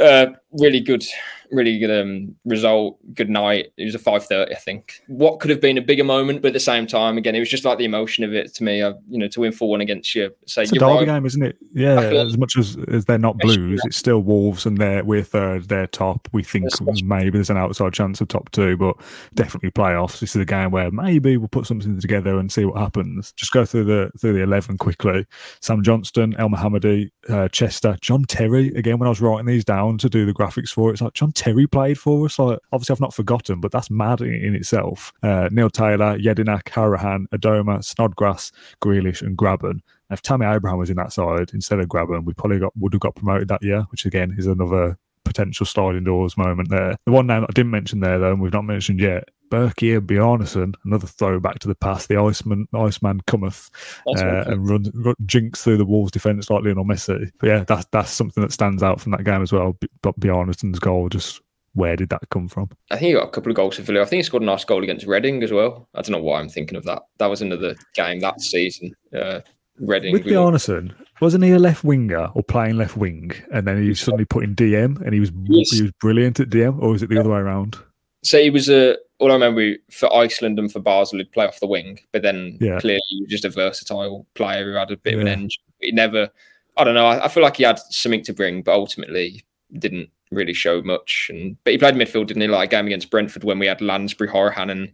[0.00, 1.04] uh, really good,
[1.50, 2.98] really good um, result.
[3.14, 3.72] Good night.
[3.76, 5.00] It was a five thirty, I think.
[5.08, 7.48] What could have been a bigger moment, but at the same time, again, it was
[7.48, 8.78] just like the emotion of it to me.
[8.78, 11.06] You know, to win four one against you, say It's a derby right.
[11.06, 11.56] game, isn't it?
[11.72, 15.68] Yeah, as much as, as they're not Blues, it's still Wolves, and they're we're third,
[15.68, 16.28] they're top.
[16.32, 16.68] We think
[17.02, 18.96] maybe there's an outside chance of top two, but
[19.34, 20.20] definitely playoffs.
[20.20, 23.32] This is a game where maybe we'll put something together and see what happens.
[23.36, 25.26] Just go through the through the eleven quickly.
[25.60, 28.68] Sam Johnstone, El Mohammadi, uh, Chester, John Terry.
[28.74, 31.14] Again, when I was writing these down to do the graphics for it, it's like
[31.14, 32.38] John Terry played for us.
[32.38, 35.10] Like obviously, I've not forgotten, but that's mad in, in itself.
[35.22, 39.80] Uh, Neil Taylor, Jedinak, Hourihane, Adomah, Snodgrass, Grealish, and Grabban.
[40.10, 43.00] If Tammy Abraham was in that side instead of Grabban, we probably got would have
[43.00, 46.96] got promoted that year, which again is another potential sliding doors moment there.
[47.06, 50.00] The one name that I didn't mention there though, and we've not mentioned yet, Birkir
[50.00, 52.08] Bjarnason, another throwback to the past.
[52.08, 53.70] The Iceman, Iceman cometh
[54.06, 54.46] uh, right.
[54.46, 57.30] and run, run jinks through the Wolves defence like Lionel Messi.
[57.38, 59.76] But yeah, that's that's something that stands out from that game as well.
[60.02, 61.40] But Bjarnason's goal, just
[61.74, 62.68] where did that come from?
[62.90, 64.02] I think he got a couple of goals for Villa.
[64.02, 65.88] I think he scored a nice goal against Reading as well.
[65.94, 67.02] I don't know why I'm thinking of that.
[67.18, 68.92] That was another game that season.
[69.14, 69.40] Uh,
[69.78, 70.12] Reading.
[70.12, 74.24] With Bjarnason, wasn't he a left winger or playing left wing, and then he suddenly
[74.24, 75.70] put in DM, and he was Yes.
[75.70, 77.76] he was brilliant at DM, or was it the other way around?
[78.22, 78.96] So he was a.
[79.18, 82.56] All I remember for Iceland and for Basel, he'd play off the wing, but then
[82.60, 82.78] Yeah.
[82.80, 85.32] clearly he was just a versatile player who had a bit of an Yeah.
[85.34, 85.62] engine.
[85.80, 86.30] He never.
[86.78, 87.04] I don't know.
[87.06, 89.44] I, I feel like he had something to bring, but ultimately
[89.78, 91.28] didn't really show much.
[91.30, 92.48] And but he played midfield, didn't he?
[92.48, 94.90] Like a game against Brentford when we had Lansbury, Hourihane, and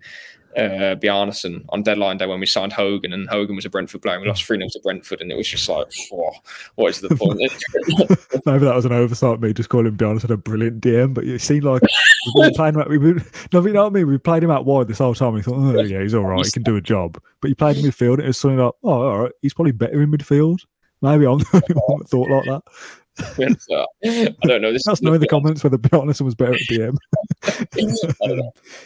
[0.57, 4.14] uh, Bjarnason on deadline day when we signed Hogan, and Hogan was a Brentford player.
[4.14, 5.87] and We lost three 0 to Brentford, and it was just like,
[6.77, 7.40] what is the point?
[8.47, 11.64] Maybe that was an oversight, me just calling Bjarnason a brilliant DM, but it seemed
[11.64, 11.83] like
[12.35, 13.14] we've been playing him out, we were,
[13.53, 14.07] no, you know what I mean?
[14.09, 15.35] We played him out wide this whole time.
[15.35, 17.21] We thought, oh, yeah, he's all right, he can do a job.
[17.40, 19.73] But he played in midfield, and it was something like, oh, all right, he's probably
[19.73, 20.61] better in midfield.
[21.03, 22.62] Maybe I'm the only one that thought like that.
[24.42, 24.73] I don't know.
[24.73, 26.97] This Let us know in the comments whether Bjarnason was better at DM.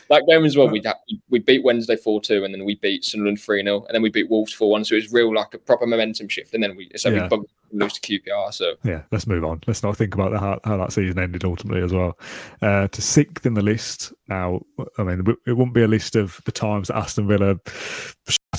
[0.09, 0.83] That game as well, we
[1.29, 4.11] we beat Wednesday 4 2, and then we beat Sunderland 3 0, and then we
[4.11, 4.85] beat Wolves 4 1.
[4.85, 6.55] So it was real, like a proper momentum shift.
[6.55, 7.23] And then we, so Yeah.
[7.23, 8.53] we bugged, lose to QPR.
[8.53, 9.61] So yeah, let's move on.
[9.67, 12.19] Let's not think about the, how, how that season ended ultimately as well.
[12.63, 14.61] Uh, to sixth in the list now,
[14.99, 17.57] I mean, it wouldn't be a list of the times that Aston Villa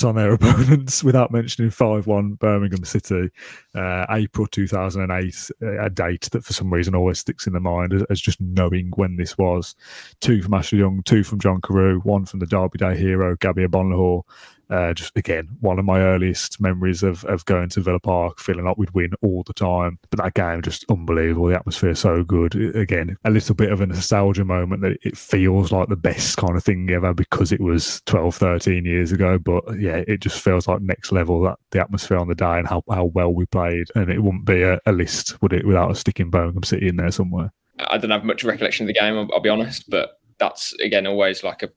[0.01, 3.29] shut on their opponents without mentioning 5 1 Birmingham City,
[3.75, 8.03] uh, April 2008, a date that for some reason always sticks in the mind as,
[8.09, 9.75] as just knowing when this was.
[10.19, 13.65] Two from Ashley Young, two from John Carew, one from the Derby Day hero, Gabby
[13.65, 14.23] Agbonlahor.
[14.71, 18.65] Uh, just again, one of my earliest memories of, of going to Villa Park, feeling
[18.65, 19.99] like we'd win all the time.
[20.09, 21.47] But that game, just unbelievable.
[21.47, 22.55] The atmosphere so good.
[22.75, 26.55] Again, a little bit of a nostalgia moment that it feels like the best kind
[26.55, 29.37] of thing ever because it was 12, 13 years ago.
[29.37, 32.67] But yeah, it just feels like next level that the atmosphere on the day and
[32.67, 33.87] how, how well we played.
[33.95, 36.95] And it wouldn't be a, a list, would it, without a sticking Birmingham City in
[36.95, 37.51] there somewhere.
[37.79, 41.05] I don't have much recollection of the game, I'll, I'll be honest, but that's again
[41.07, 41.69] always like a,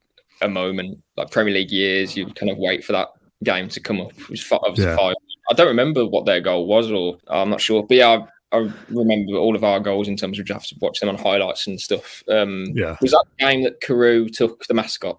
[0.43, 0.99] a moment.
[1.17, 3.09] Like Premier League years, you kind of wait for that
[3.43, 4.13] game to come up.
[4.19, 4.97] It was five, Yeah.
[4.97, 5.15] five.
[5.51, 7.83] I don't remember what their goal was, or I'm not sure.
[7.87, 10.77] But yeah, I, I remember all of our goals in terms of just have to
[10.81, 12.23] watch them on highlights and stuff.
[12.29, 12.97] Um, Yeah.
[13.03, 15.19] Was that the game that Carew took the mascot?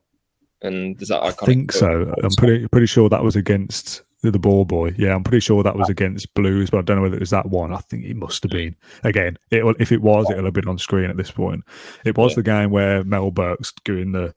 [0.62, 1.44] And does that iconic?
[1.44, 2.14] I think so.
[2.24, 4.96] I'm pretty pretty sure that was against the, ball boy.
[4.98, 7.30] Yeah, I'm pretty sure that was against Blues, but I don't know whether it was
[7.30, 7.72] that one.
[7.72, 8.76] I think it must have been.
[9.04, 11.64] Again, it, if it was, it'll have been on screen at this point.
[12.06, 12.36] It was Yeah.
[12.38, 14.34] the game where Mellberg doing the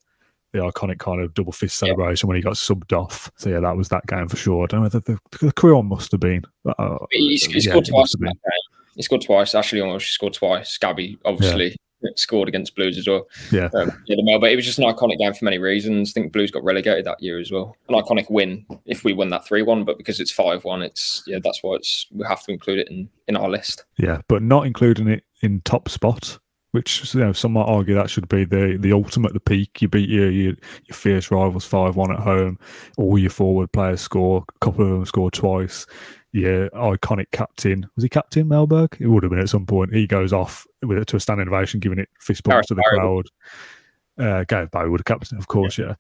[0.53, 1.89] the iconic kind of double fist Yeah.
[1.89, 3.31] celebration when he got subbed off.
[3.37, 4.65] So yeah, that was that game for sure.
[4.65, 6.43] I don't know the, the career one must have been.
[6.67, 8.79] Uh, He, he yeah, scored twice must have in that game.
[8.97, 9.55] He scored twice.
[9.55, 10.77] Ashley almost scored twice.
[10.79, 11.77] Gabby obviously
[12.15, 13.27] scored against Blues as well.
[13.51, 13.69] Yeah.
[13.75, 16.11] Um, yeah, the Mel, but it was just an iconic game for many reasons.
[16.11, 17.77] I think Blues got relegated that year as well.
[17.89, 21.23] An iconic win if we won that three one, but because it's five one, it's
[21.27, 23.85] yeah, that's why it's we have to include it in in our list.
[23.99, 26.39] Yeah, but not including it in top spot,
[26.73, 29.81] which you know some might argue that should be the the ultimate, the peak.
[29.81, 30.55] You beat your your,
[30.87, 32.59] your fierce rivals five one at home.
[32.97, 34.45] All your forward players score.
[34.55, 35.87] A couple of them score twice.
[36.33, 39.01] Your iconic captain was he captain Mellberg?
[39.01, 39.95] It would have been at some point.
[39.95, 42.83] He goes off with it to a standing ovation, giving it fist bumps to the
[42.83, 43.27] crowd.
[44.19, 45.79] Uh, Gareth Barry would have captain, of course.
[45.79, 45.95] Yeah.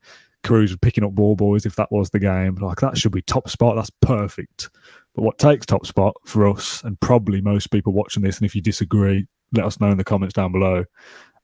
[0.44, 2.56] Cruz was picking up ball boys if that was the game.
[2.56, 3.76] Like that should be top spot.
[3.76, 4.70] That's perfect.
[5.14, 8.54] But what takes top spot for us, and probably most people watching this, and if
[8.54, 10.84] you disagree, let us know in the comments down below.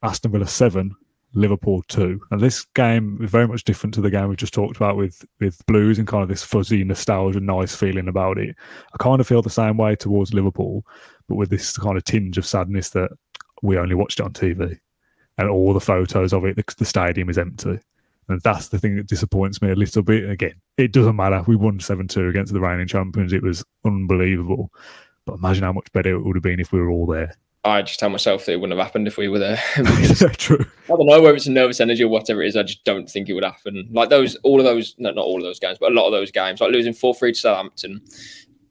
[0.02, 0.94] Aston Villa seven,
[1.34, 2.20] Liverpool two.
[2.30, 5.24] And this game is very much different to the game we just talked about with
[5.40, 8.54] with Blues and kind of this fuzzy nostalgia, nice feeling about it.
[8.92, 10.86] I kind of feel the same way towards Liverpool,
[11.28, 13.10] but with this kind of tinge of sadness that
[13.62, 14.78] we only watched it on TV,
[15.38, 17.80] and all the photos of it, the, the stadium is empty.
[18.28, 20.28] And that's the thing that disappoints me a little bit.
[20.28, 21.42] Again, it doesn't matter.
[21.46, 23.32] We won 7 2 against the reigning champions.
[23.32, 24.72] It was unbelievable.
[25.26, 27.34] But imagine how much better it would have been if we were all there.
[27.64, 29.60] I just tell myself that it wouldn't have happened if we were there.
[30.36, 30.64] true.
[30.84, 32.56] I don't know whether it's a nervous energy or whatever it is.
[32.56, 33.88] I just don't think it would happen.
[33.90, 36.12] Like those, all of those, no, not all of those games, but a lot of
[36.12, 38.02] those games, like losing 4 3 to Southampton,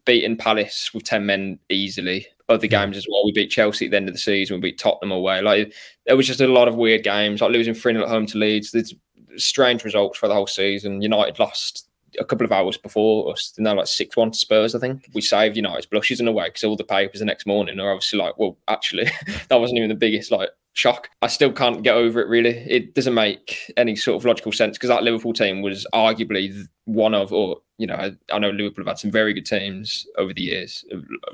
[0.05, 2.27] beating Palace with 10 men easily.
[2.49, 3.25] Other games as well.
[3.25, 4.57] We beat Chelsea at the end of the season.
[4.57, 5.41] We beat Tottenham away.
[5.41, 5.73] Like
[6.05, 8.37] there was just a lot of weird games, like losing 3 0 at home to
[8.37, 8.71] Leeds.
[8.71, 8.93] There's
[9.37, 11.01] strange results for the whole season.
[11.01, 11.87] United lost
[12.19, 15.09] a couple of hours before us, now like 6 1 to Spurs, I think.
[15.13, 17.91] We saved United's blushes in a way because all the papers the next morning are
[17.91, 19.09] obviously like, well, actually,
[19.49, 21.09] that wasn't even the biggest like shock.
[21.21, 22.57] I still can't get over it really.
[22.67, 27.13] It doesn't make any sort of logical sense because that Liverpool team was arguably one
[27.13, 30.33] of, or, you know, I, I know Liverpool have had some very good teams over
[30.33, 30.83] the years,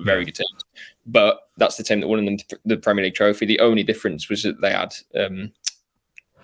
[0.02, 0.64] very good teams,
[1.06, 3.46] but that's the team that won them the Premier League trophy.
[3.46, 5.52] The only difference was that they had um,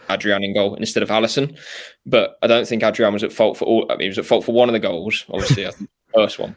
[0.09, 1.57] Adrian in goal instead of Alisson.
[2.05, 3.85] But I don't think Adrian was at fault for all.
[3.89, 6.19] I mean, he was at fault for one of the goals, obviously, I think the
[6.19, 6.55] first one.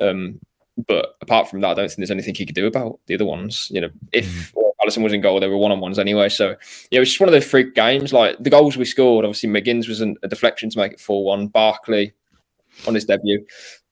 [0.00, 0.40] Um,
[0.86, 3.24] but apart from that, I don't think there's anything he could do about the other
[3.24, 3.68] ones.
[3.70, 4.62] You know, if mm.
[4.82, 6.28] Alisson was in goal, they were one on ones anyway.
[6.28, 6.50] So
[6.90, 8.12] yeah, it was just one of those freak games.
[8.12, 11.24] Like the goals we scored, obviously McGinn's was an, a deflection to make it four
[11.24, 11.48] one.
[11.48, 12.12] Barkley
[12.86, 13.44] on his debut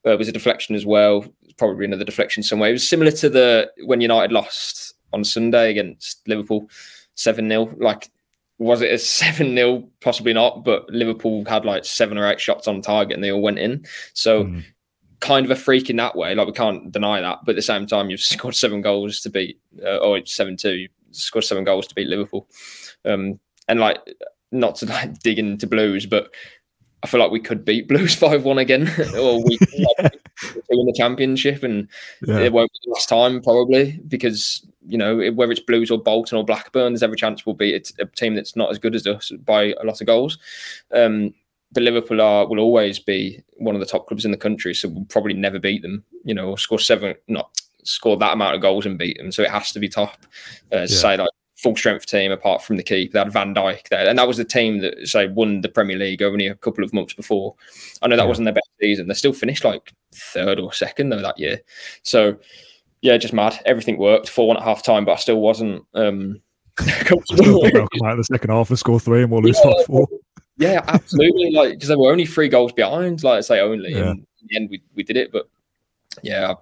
[0.07, 1.25] uh, was a deflection as well.
[1.57, 2.71] Probably another deflection somewhere.
[2.71, 6.69] It was similar to the when United lost on Sunday against Liverpool
[7.15, 8.11] seven 0 Like
[8.59, 9.89] was it a 7 0?
[10.01, 13.43] Possibly not, but Liverpool had like seven or eight shots on target and they all
[13.43, 13.85] went in.
[14.15, 14.65] So, mm.
[15.21, 16.35] kind of a freak in that way.
[16.35, 17.41] Like, we can't deny that.
[17.45, 20.87] But at the same time, you've scored seven goals to beat, uh, or 7 2,
[21.11, 22.49] scored seven goals to beat Liverpool.
[23.05, 23.39] Um,
[23.69, 23.99] and like,
[24.53, 26.33] not to like dig into Blues, but
[27.03, 29.59] I feel like we could beat Blues 5 1 again, or we
[29.99, 30.21] like,
[30.71, 31.63] win the championship.
[31.63, 31.89] And
[32.27, 32.41] yeah.
[32.41, 36.39] it won't be the last time, probably, because you know, whether it's Blues or Bolton
[36.39, 39.33] or Blackburn, there's every chance we'll beat a team that's not as good as us
[39.45, 40.39] by a lot of goals.
[40.93, 41.35] Um,
[41.73, 44.89] but Liverpool are will always be one of the top clubs in the country, so
[44.89, 46.05] we'll probably never beat them.
[46.25, 47.51] You know, or score seven, not
[47.83, 49.33] score that amount of goals and beat them.
[49.33, 50.25] So it has to be top.
[50.73, 50.87] Uh, yeah.
[50.87, 51.31] Say like
[51.67, 53.15] full strength team apart from the keeper.
[53.15, 55.97] They had Van Dijk there, and that was the team that say won the Premier
[55.97, 57.57] League only a couple of months before.
[58.03, 58.29] I know that yeah.
[58.29, 59.09] wasn't their best season.
[59.09, 61.61] They still finished like third or second though that year.
[62.05, 62.37] So
[63.01, 63.61] yeah, just mad.
[63.67, 64.29] Everything worked.
[64.29, 66.41] Four one at half time, but I still wasn't um
[66.77, 67.69] comfortable.
[67.69, 70.07] come out the second half and score three and we'll lose yeah, four.
[70.59, 71.51] Yeah, absolutely.
[71.51, 73.25] like because they were only three goals behind.
[73.25, 73.91] Like I say, only.
[73.91, 74.11] Yeah.
[74.11, 75.33] And in the end, we, we did it.
[75.33, 75.49] But
[76.23, 76.55] yeah,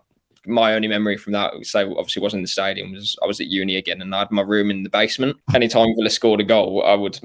[0.46, 3.46] my only memory from that, so obviously wasn't in the stadium, was I was at
[3.46, 5.37] uni again and I had my room in the basement.
[5.54, 7.18] Anytime Villa scored a goal, I would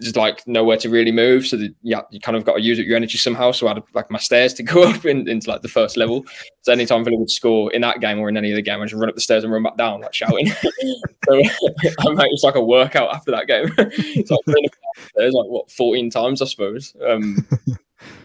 [0.00, 1.46] just like nowhere to really move.
[1.46, 3.52] So that, yeah, you kind of got to use up your energy somehow.
[3.52, 6.24] So I had like my stairs to go up in, into like the first level.
[6.62, 8.94] So anytime Villa would score in that game or in any other game, I just
[8.94, 10.46] run up the stairs and run back down, like shouting.
[11.26, 13.72] so I made it's like a workout after that game.
[13.78, 14.72] it's like
[15.14, 16.94] there's like what 14 times, I suppose.
[17.06, 17.46] Um,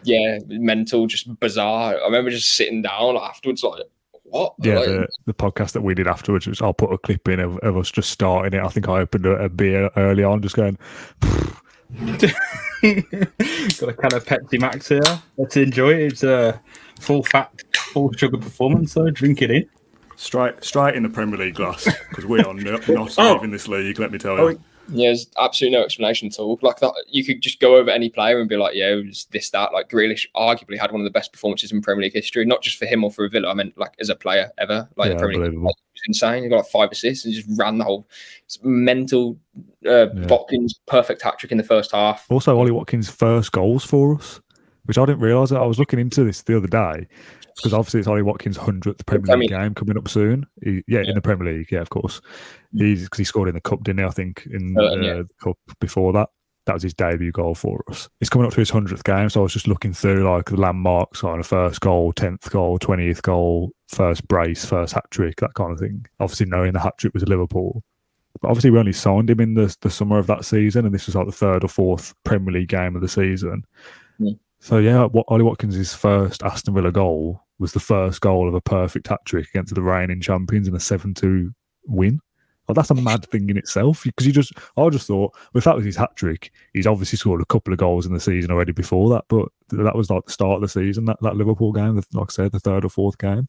[0.04, 1.96] yeah, mental, just bizarre.
[1.96, 3.84] I remember just sitting down afterwards, like
[4.30, 4.54] what?
[4.60, 7.58] Yeah, the, the podcast that we did afterwards, which I'll put a clip in of,
[7.60, 8.64] of us just starting it.
[8.64, 10.78] I think I opened a, a beer early on, just going.
[11.22, 12.24] Got
[12.82, 15.02] a kind of Pepsi Max here.
[15.38, 16.14] Let's enjoy it.
[16.14, 16.62] It's a
[17.00, 19.70] full fat, full sugar performance, so drink it in.
[20.16, 23.34] Straight, straight in the Premier League glass because we are not, not oh.
[23.34, 24.00] leaving this league.
[24.00, 24.44] Let me tell you.
[24.44, 24.58] Oh,
[24.92, 26.60] Yeah, there's absolutely no explanation at all.
[26.62, 29.28] Like that, you could just go over any player and be like, "Yeah, it was
[29.32, 32.46] this, that." Like Grealish arguably had one of the best performances in Premier League history,
[32.46, 33.50] not just for him or for a Villa.
[33.50, 34.88] I mean, like as a player ever.
[34.96, 35.74] Like yeah, the Premier League, was
[36.08, 36.44] insane.
[36.44, 38.08] He got like five assists and just ran the whole
[38.64, 39.38] mental.
[39.86, 40.28] Uh, yeah.
[40.28, 42.26] Watkins perfect hat trick in the first half.
[42.30, 44.42] Also, Ollie Watkins' first goals for us,
[44.90, 45.52] which I didn't realise.
[45.52, 47.08] I was looking into this the other day
[47.56, 50.48] because obviously it's Ollie Watkins' hundredth Premier League game coming up soon.
[50.64, 52.22] He, yeah, yeah, in the Premier League, yeah, of course.
[52.74, 52.82] Mm.
[52.82, 54.06] He's because he scored in the cup, didn't he?
[54.06, 55.14] I think in uh, yeah.
[55.14, 56.30] the cup before that.
[56.66, 58.10] That was his debut goal for us.
[58.20, 60.58] He's coming up to his hundredth game, so I was just looking through like the
[60.58, 65.54] landmarks on a first goal, tenth goal, twentieth goal, first brace, first hat trick, that
[65.54, 66.04] kind of thing.
[66.20, 67.84] Obviously, knowing the hat trick was Liverpool,
[68.42, 71.06] but obviously we only signed him in the the summer of that season, and this
[71.06, 73.64] was like the third or fourth Premier League game of the season.
[74.20, 74.40] Mm.
[74.60, 78.62] So yeah, what Ollie Watkins' first Aston Villa goal was the first goal of a
[78.62, 81.54] perfect hat trick against the reigning champions in a seven-two
[81.86, 82.20] win.
[82.68, 85.64] Well, that's a mad thing in itself because you just, I just thought, well, if
[85.64, 88.52] that was his hat trick, he's obviously scored a couple of goals in the season
[88.52, 91.72] already before that, but that was like the start of the season, that, that Liverpool
[91.72, 93.48] game, like I said, the third or fourth game.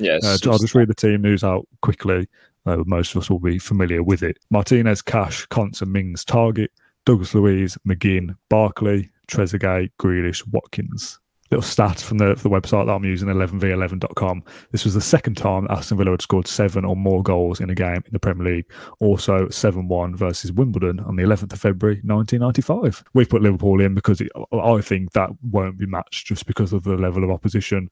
[0.00, 0.24] Yes.
[0.24, 0.46] Uh, just...
[0.48, 2.28] I'll just read the team news out quickly.
[2.66, 4.36] Uh, most of us will be familiar with it.
[4.50, 6.70] Martinez, Cash, Konsa, Mings, Targett,
[7.04, 11.18] Douglas Luiz, McGinn, Barkley, Trezeguet, Grealish, Watkins.
[11.50, 14.42] little stat from the, the website that I'm using, 11v11.com.
[14.72, 17.74] This was the second time Aston Villa had scored seven or more goals in a
[17.74, 18.70] game in the Premier League.
[19.00, 23.04] Also 7 1 versus Wimbledon on the 11th of February 1995.
[23.14, 26.82] We've put Liverpool in because it, I think that won't be matched just because of
[26.84, 27.90] the level of opposition.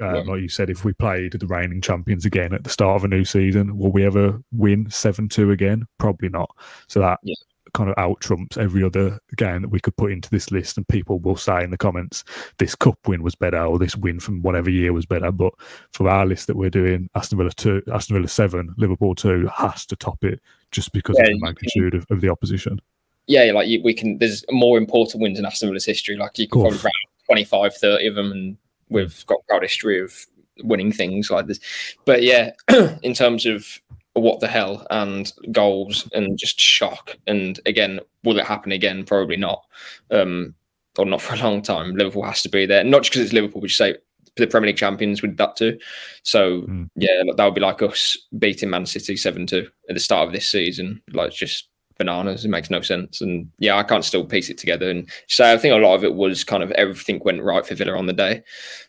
[0.00, 0.22] Um, yeah.
[0.22, 3.08] Like you said, if we played the reigning champions again at the start of a
[3.08, 5.86] new season, will we ever win 7 2 again?
[5.98, 6.50] Probably not.
[6.88, 7.34] So that yeah
[7.74, 10.86] kind of out trumps every other game that we could put into this list, and
[10.88, 12.24] people will say in the comments
[12.58, 15.30] this cup win was better or this win from whatever year was better.
[15.32, 15.52] But
[15.92, 19.86] for our list that we're doing, Aston Villa two, Aston Villa seven, Liverpool two has
[19.86, 22.80] to top it just because yeah, of the magnitude of, of, the opposition.
[23.26, 24.18] Yeah, like we can.
[24.18, 26.16] There's more important wins in Aston Villa's history.
[26.16, 26.92] Like you can probably round
[27.26, 28.56] 25, 30 of them, and
[28.88, 29.26] we've mm.
[29.26, 30.26] got a proud history of
[30.62, 31.60] winning things like this.
[32.04, 32.52] But yeah,
[33.02, 33.80] in terms of
[34.20, 37.16] what the hell and goals and just shock.
[37.26, 39.04] And again, will it happen again?
[39.04, 39.64] Probably not.
[40.10, 40.54] Um,
[40.98, 41.94] or not for a long time.
[41.94, 43.96] Liverpool has to be there, not just because it's Liverpool, but say
[44.36, 45.78] the Premier League champions with that too.
[46.22, 46.88] So mm.
[46.96, 50.32] yeah, that would be like us beating Man City seven two at the start of
[50.32, 51.02] this season.
[51.12, 51.68] Like just
[52.00, 52.44] bananas.
[52.44, 53.20] It makes no sense.
[53.20, 54.90] And yeah, I can't still piece it together.
[54.90, 57.74] And so I think a lot of it was kind of everything went right for
[57.74, 58.42] Villa on the day.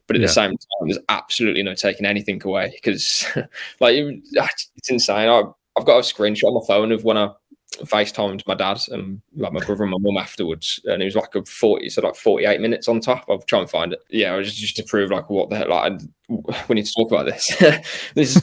[0.07, 0.27] But at yeah.
[0.27, 3.25] the same time, there's absolutely no taking anything away because
[3.81, 3.95] like
[4.39, 4.47] ah,
[4.77, 5.29] it's insane.
[5.29, 5.43] I,
[5.77, 7.29] I've got a screenshot on my phone of when I
[7.79, 11.35] FaceTimed my dad and like my brother and my mum afterwards, and it was like
[11.35, 13.25] a forty, so like forty-eight minutes on top.
[13.29, 13.99] I'll try and find it.
[14.09, 15.69] Yeah, I was just, just to prove like what the hell.
[15.69, 16.01] Like,
[16.67, 17.55] we need to talk about this.
[18.15, 18.35] this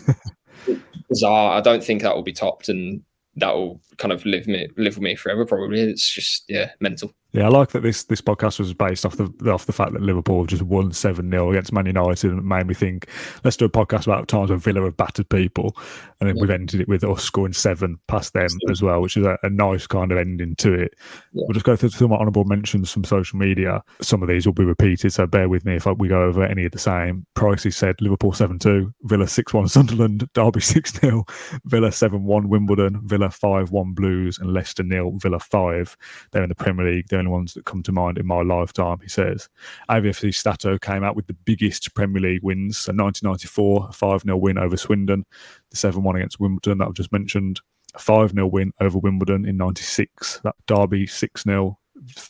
[0.67, 0.79] is
[1.09, 1.57] bizarre.
[1.57, 3.03] I don't think that will be topped, and
[3.37, 5.45] that will kind of live me live with me forever.
[5.45, 7.13] Probably, it's just yeah, mental.
[7.33, 10.01] Yeah, I like that this this podcast was based off the off the fact that
[10.01, 13.07] Liverpool just won seven 0 against Man United, and it made me think
[13.45, 15.77] let's do a podcast about times when Villa have battered people,
[16.21, 16.41] and then yeah.
[16.41, 19.51] we've ended it with us scoring seven past them as well, which is a, a
[19.51, 20.95] nice kind of ending to it.
[21.35, 21.45] Yeah.
[21.47, 23.83] We'll just go through some honourable mentions from social media.
[24.01, 26.65] Some of these will be repeated, so bear with me if we go over any
[26.65, 27.27] of the same.
[27.37, 31.27] Pricey said Liverpool seven two, Villa six one Sunderland, Derby six 0
[31.67, 35.97] Villa seven one Wimbledon, Villa five one Blues, and Leicester nil, Villa five.
[36.33, 37.07] They're in the Premier League.
[37.09, 39.49] They're only ones that come to mind in my lifetime, he says.
[39.91, 42.79] AVFC Stato came out with the biggest Premier League wins.
[42.79, 45.25] So 1994, 5 0 win over Swindon,
[45.71, 47.61] the 7 1 against Wimbledon that I've just mentioned,
[47.95, 51.79] a 5 0 win over Wimbledon in 96, that Derby 6 0.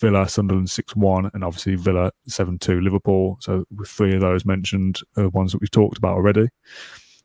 [0.01, 3.37] Villa, Sunderland 6 1, and obviously Villa 7 2 Liverpool.
[3.41, 6.49] So, with three of those mentioned, uh, ones that we've talked about already.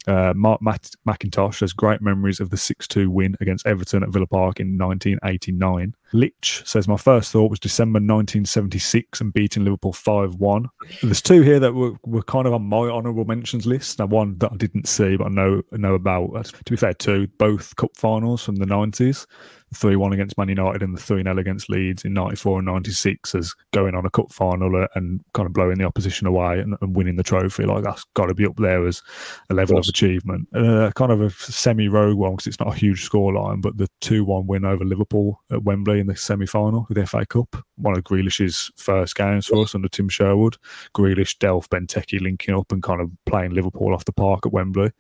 [0.07, 4.27] Uh, Mark McIntosh has great memories of the 6 2 win against Everton at Villa
[4.27, 5.95] Park in 1989.
[6.13, 10.69] Litch says, My first thought was December 1976 and beating Liverpool 5 1.
[11.01, 13.99] There's two here that were, were kind of on my honourable mentions list.
[13.99, 16.45] Now, one that I didn't see, but I know, know about.
[16.45, 19.25] To be fair, two, both cup finals from the 90s.
[19.73, 23.35] 3 1 against Man United and the 3 0 against Leeds in 94 and 96
[23.35, 26.95] as going on a cup final and kind of blowing the opposition away and, and
[26.95, 27.65] winning the trophy.
[27.65, 29.01] Like, that's got to be up there as
[29.49, 30.47] a level of, of achievement.
[30.53, 33.89] Uh, kind of a semi rogue one because it's not a huge scoreline, but the
[34.01, 37.55] 2 1 win over Liverpool at Wembley in the semi final with the FA Cup,
[37.77, 40.57] one of Grealish's first games for us under Tim Sherwood.
[40.95, 44.91] Grealish, Delph, Benteke linking up and kind of playing Liverpool off the park at Wembley.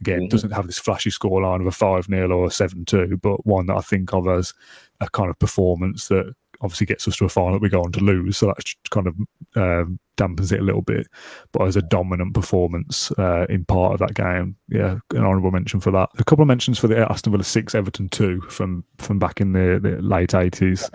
[0.00, 0.28] Again, mm-hmm.
[0.28, 3.66] doesn't have this flashy scoreline of a 5 0 or a 7 2, but one
[3.66, 4.52] that I think of as
[5.00, 7.92] a kind of performance that obviously gets us to a final that we go on
[7.92, 8.38] to lose.
[8.38, 9.14] So that kind of
[9.56, 11.06] um, dampens it a little bit.
[11.52, 15.80] But as a dominant performance uh, in part of that game, yeah, an honourable mention
[15.80, 16.10] for that.
[16.18, 19.52] A couple of mentions for the Aston Villa 6, Everton 2 from, from back in
[19.52, 20.90] the, the late 80s.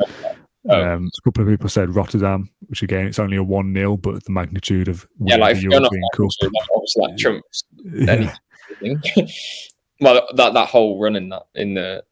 [0.70, 0.82] Oh.
[0.82, 4.24] Um, a couple of people said Rotterdam, which again, it's only a 1 0, but
[4.24, 6.28] the magnitude of yeah, like the European Cup.
[6.74, 8.34] Obviously, that trumps yeah.
[10.00, 12.04] well, that that whole run in that in the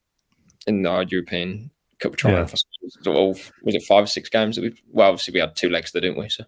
[0.67, 2.53] in our European Cup triumph,
[3.05, 3.13] yeah.
[3.13, 4.81] all, was it five or six games that we?
[4.91, 6.29] Well, obviously we had two legs there, didn't we?
[6.29, 6.43] So.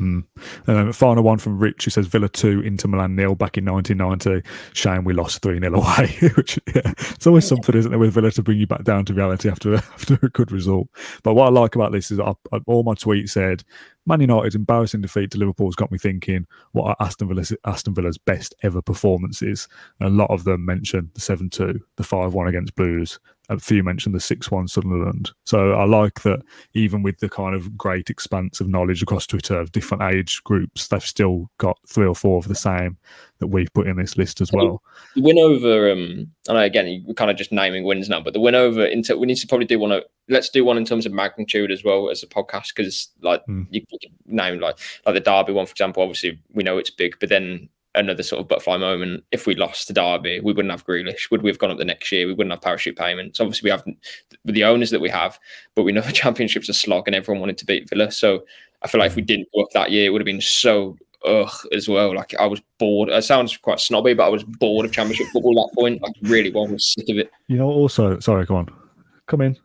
[0.00, 0.24] Mm.
[0.68, 4.48] Um, final one from Rich, who says Villa 2, Inter Milan nil back in 1990.
[4.72, 6.16] Shame we lost 3 0 away.
[6.36, 9.14] Which, yeah, it's always something, isn't it, with Villa to bring you back down to
[9.14, 10.88] reality after, after a good result.
[11.22, 13.64] But what I like about this is I, I, all my tweets said
[14.06, 17.94] Man United's embarrassing defeat to Liverpool has got me thinking what are Aston Villa's, Aston
[17.94, 19.68] Villa's best ever performances.
[20.00, 23.18] And a lot of them mention the 7 2, the 5 1 against Blues.
[23.50, 25.30] A few mentioned the 6 1 Sunderland.
[25.44, 26.42] So I like that
[26.74, 30.88] even with the kind of great expanse of knowledge across Twitter of different age groups,
[30.88, 32.98] they've still got three or four of the same
[33.38, 34.82] that we've put in this list as well.
[35.14, 38.34] The win over, um, I know again, we're kind of just naming wins now, but
[38.34, 39.92] the win over, into, we need to probably do one.
[39.92, 43.44] Of, let's do one in terms of magnitude as well as a podcast because, like,
[43.46, 43.66] mm.
[43.70, 46.02] you, you can name like like the Derby one, for example.
[46.02, 49.24] Obviously, we know it's big, but then another sort of butterfly moment.
[49.32, 51.30] If we lost to Derby, we wouldn't have Grealish.
[51.30, 52.26] Would we have gone up the next year?
[52.26, 53.40] We wouldn't have parachute payments.
[53.40, 53.84] Obviously, we have
[54.44, 55.38] the owners that we have,
[55.74, 58.10] but we know the championship's a slog and everyone wanted to beat Villa.
[58.10, 58.44] So
[58.82, 61.52] I feel like if we didn't up that year, it would have been so ugh
[61.72, 62.14] as well.
[62.14, 63.08] Like I was bored.
[63.08, 66.02] It sounds quite snobby, but I was bored of Championship football at that point.
[66.02, 67.30] Like really, one was sick of it.
[67.48, 68.68] You know, also, sorry, come on,
[69.26, 69.56] come in.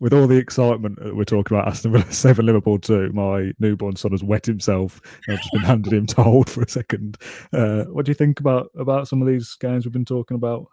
[0.00, 3.96] With all the excitement that we're talking about Aston Villa seven Liverpool two, my newborn
[3.96, 5.00] son has wet himself.
[5.28, 7.18] I've just been handed him to hold for a second.
[7.52, 10.66] Uh, what do you think about about some of these games we've been talking about?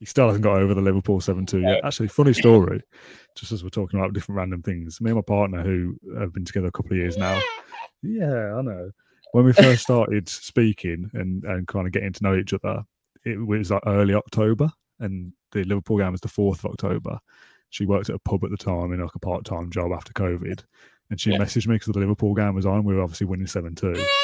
[0.00, 1.84] He still hasn't got over the Liverpool 7 2 yet.
[1.84, 2.82] Actually, funny story,
[3.36, 5.00] just as we're talking about different random things.
[5.00, 7.40] Me and my partner, who have been together a couple of years now,
[8.02, 8.90] yeah, I know.
[9.32, 12.84] When we first started speaking and, and kind of getting to know each other,
[13.24, 14.70] it was like early October,
[15.00, 17.18] and the Liverpool game was the 4th of October.
[17.70, 20.12] She worked at a pub at the time in like a part time job after
[20.12, 20.62] COVID.
[21.10, 21.38] And she yeah.
[21.38, 22.84] messaged me because the Liverpool game was on.
[22.84, 23.94] We were obviously winning 7 2.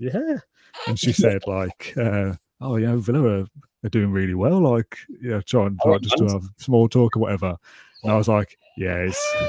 [0.00, 0.38] Yeah.
[0.86, 3.46] And she said, like, uh, oh, yeah, Villa are
[3.82, 4.60] they're doing really well.
[4.60, 7.56] Like, yeah, trying to like, just to have small talk or whatever.
[8.02, 9.36] And I was like, yeah, it's.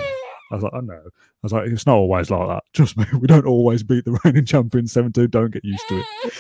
[0.52, 1.02] I was like, I know.
[1.06, 2.64] I was like, it's not always like that.
[2.74, 5.28] Trust me, we don't always beat the reigning champions 7 2.
[5.28, 6.34] Don't get used to it.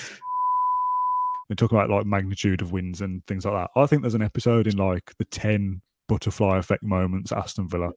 [1.51, 3.71] We talk about like magnitude of wins and things like that.
[3.77, 7.91] I think there's an episode in like the 10 butterfly effect moments Aston Villa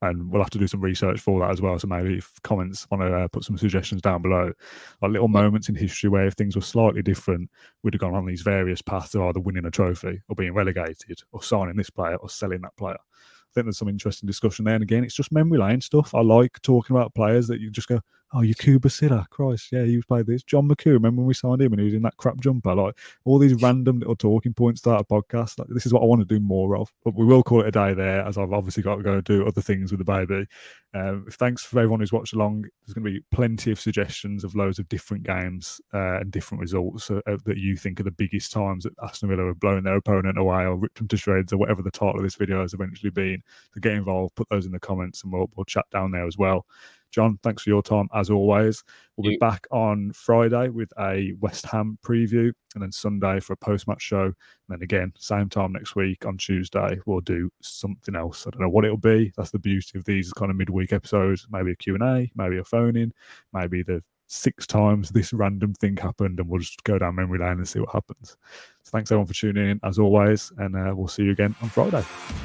[0.00, 1.78] and we'll have to do some research for that as well.
[1.78, 4.50] So maybe if comments want to uh, put some suggestions down below,
[5.02, 7.50] like little moments in history where if things were slightly different,
[7.82, 11.20] we'd have gone on these various paths of either winning a trophy or being relegated
[11.32, 12.96] or signing this player or selling that player.
[12.96, 14.74] I think there's some interesting discussion there.
[14.74, 16.14] And again, it's just memory lane stuff.
[16.14, 18.00] I like talking about players that you just go,
[18.34, 20.42] oh, Yacouba Sylla, Christ, yeah, he was played this.
[20.42, 22.74] John McCoo, remember when we signed him and he was in that crap jumper?
[22.74, 25.58] Like all these random little talking points to that podcast.
[25.58, 26.92] Like, this is what I want to do more of.
[27.04, 29.24] But we will call it a day there, as I've obviously got to go and
[29.24, 30.46] do other things with the baby.
[30.94, 32.62] Um, thanks for everyone who's watched along.
[32.62, 36.60] There's going to be plenty of suggestions of loads of different games uh, and different
[36.60, 39.84] results uh, uh, that you think are the biggest times that Aston Villa have blown
[39.84, 42.62] their opponent away or ripped them to shreds or whatever the title of this video
[42.62, 43.42] has eventually been.
[43.74, 46.38] To get involved, put those in the comments and we'll, we'll chat down there as
[46.38, 46.66] well.
[47.16, 48.84] John, thanks for your time as always.
[49.16, 53.56] We'll be back on Friday with a West Ham preview and then Sunday for a
[53.56, 54.24] post match show.
[54.24, 54.34] And
[54.68, 58.46] then again, same time next week on Tuesday, we'll do something else.
[58.46, 59.32] I don't know what it'll be.
[59.34, 61.46] That's the beauty of these kind of midweek episodes.
[61.50, 63.14] Maybe a Q&A, maybe a phone in,
[63.54, 67.52] maybe the six times this random thing happened and we'll just go down memory lane
[67.52, 68.36] and see what happens.
[68.82, 71.68] So thanks everyone for tuning in as always, and uh, we'll see you again on
[71.68, 72.02] Friday.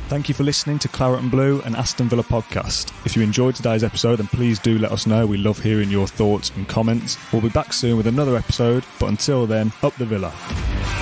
[0.08, 2.92] Thank you for listening to Claret and Blue and Aston Villa podcast.
[3.06, 5.26] If you enjoyed today's episode, then please do let us know.
[5.26, 7.18] We love hearing your thoughts and comments.
[7.32, 11.01] We'll be back soon with another episode, but until then, up the Villa.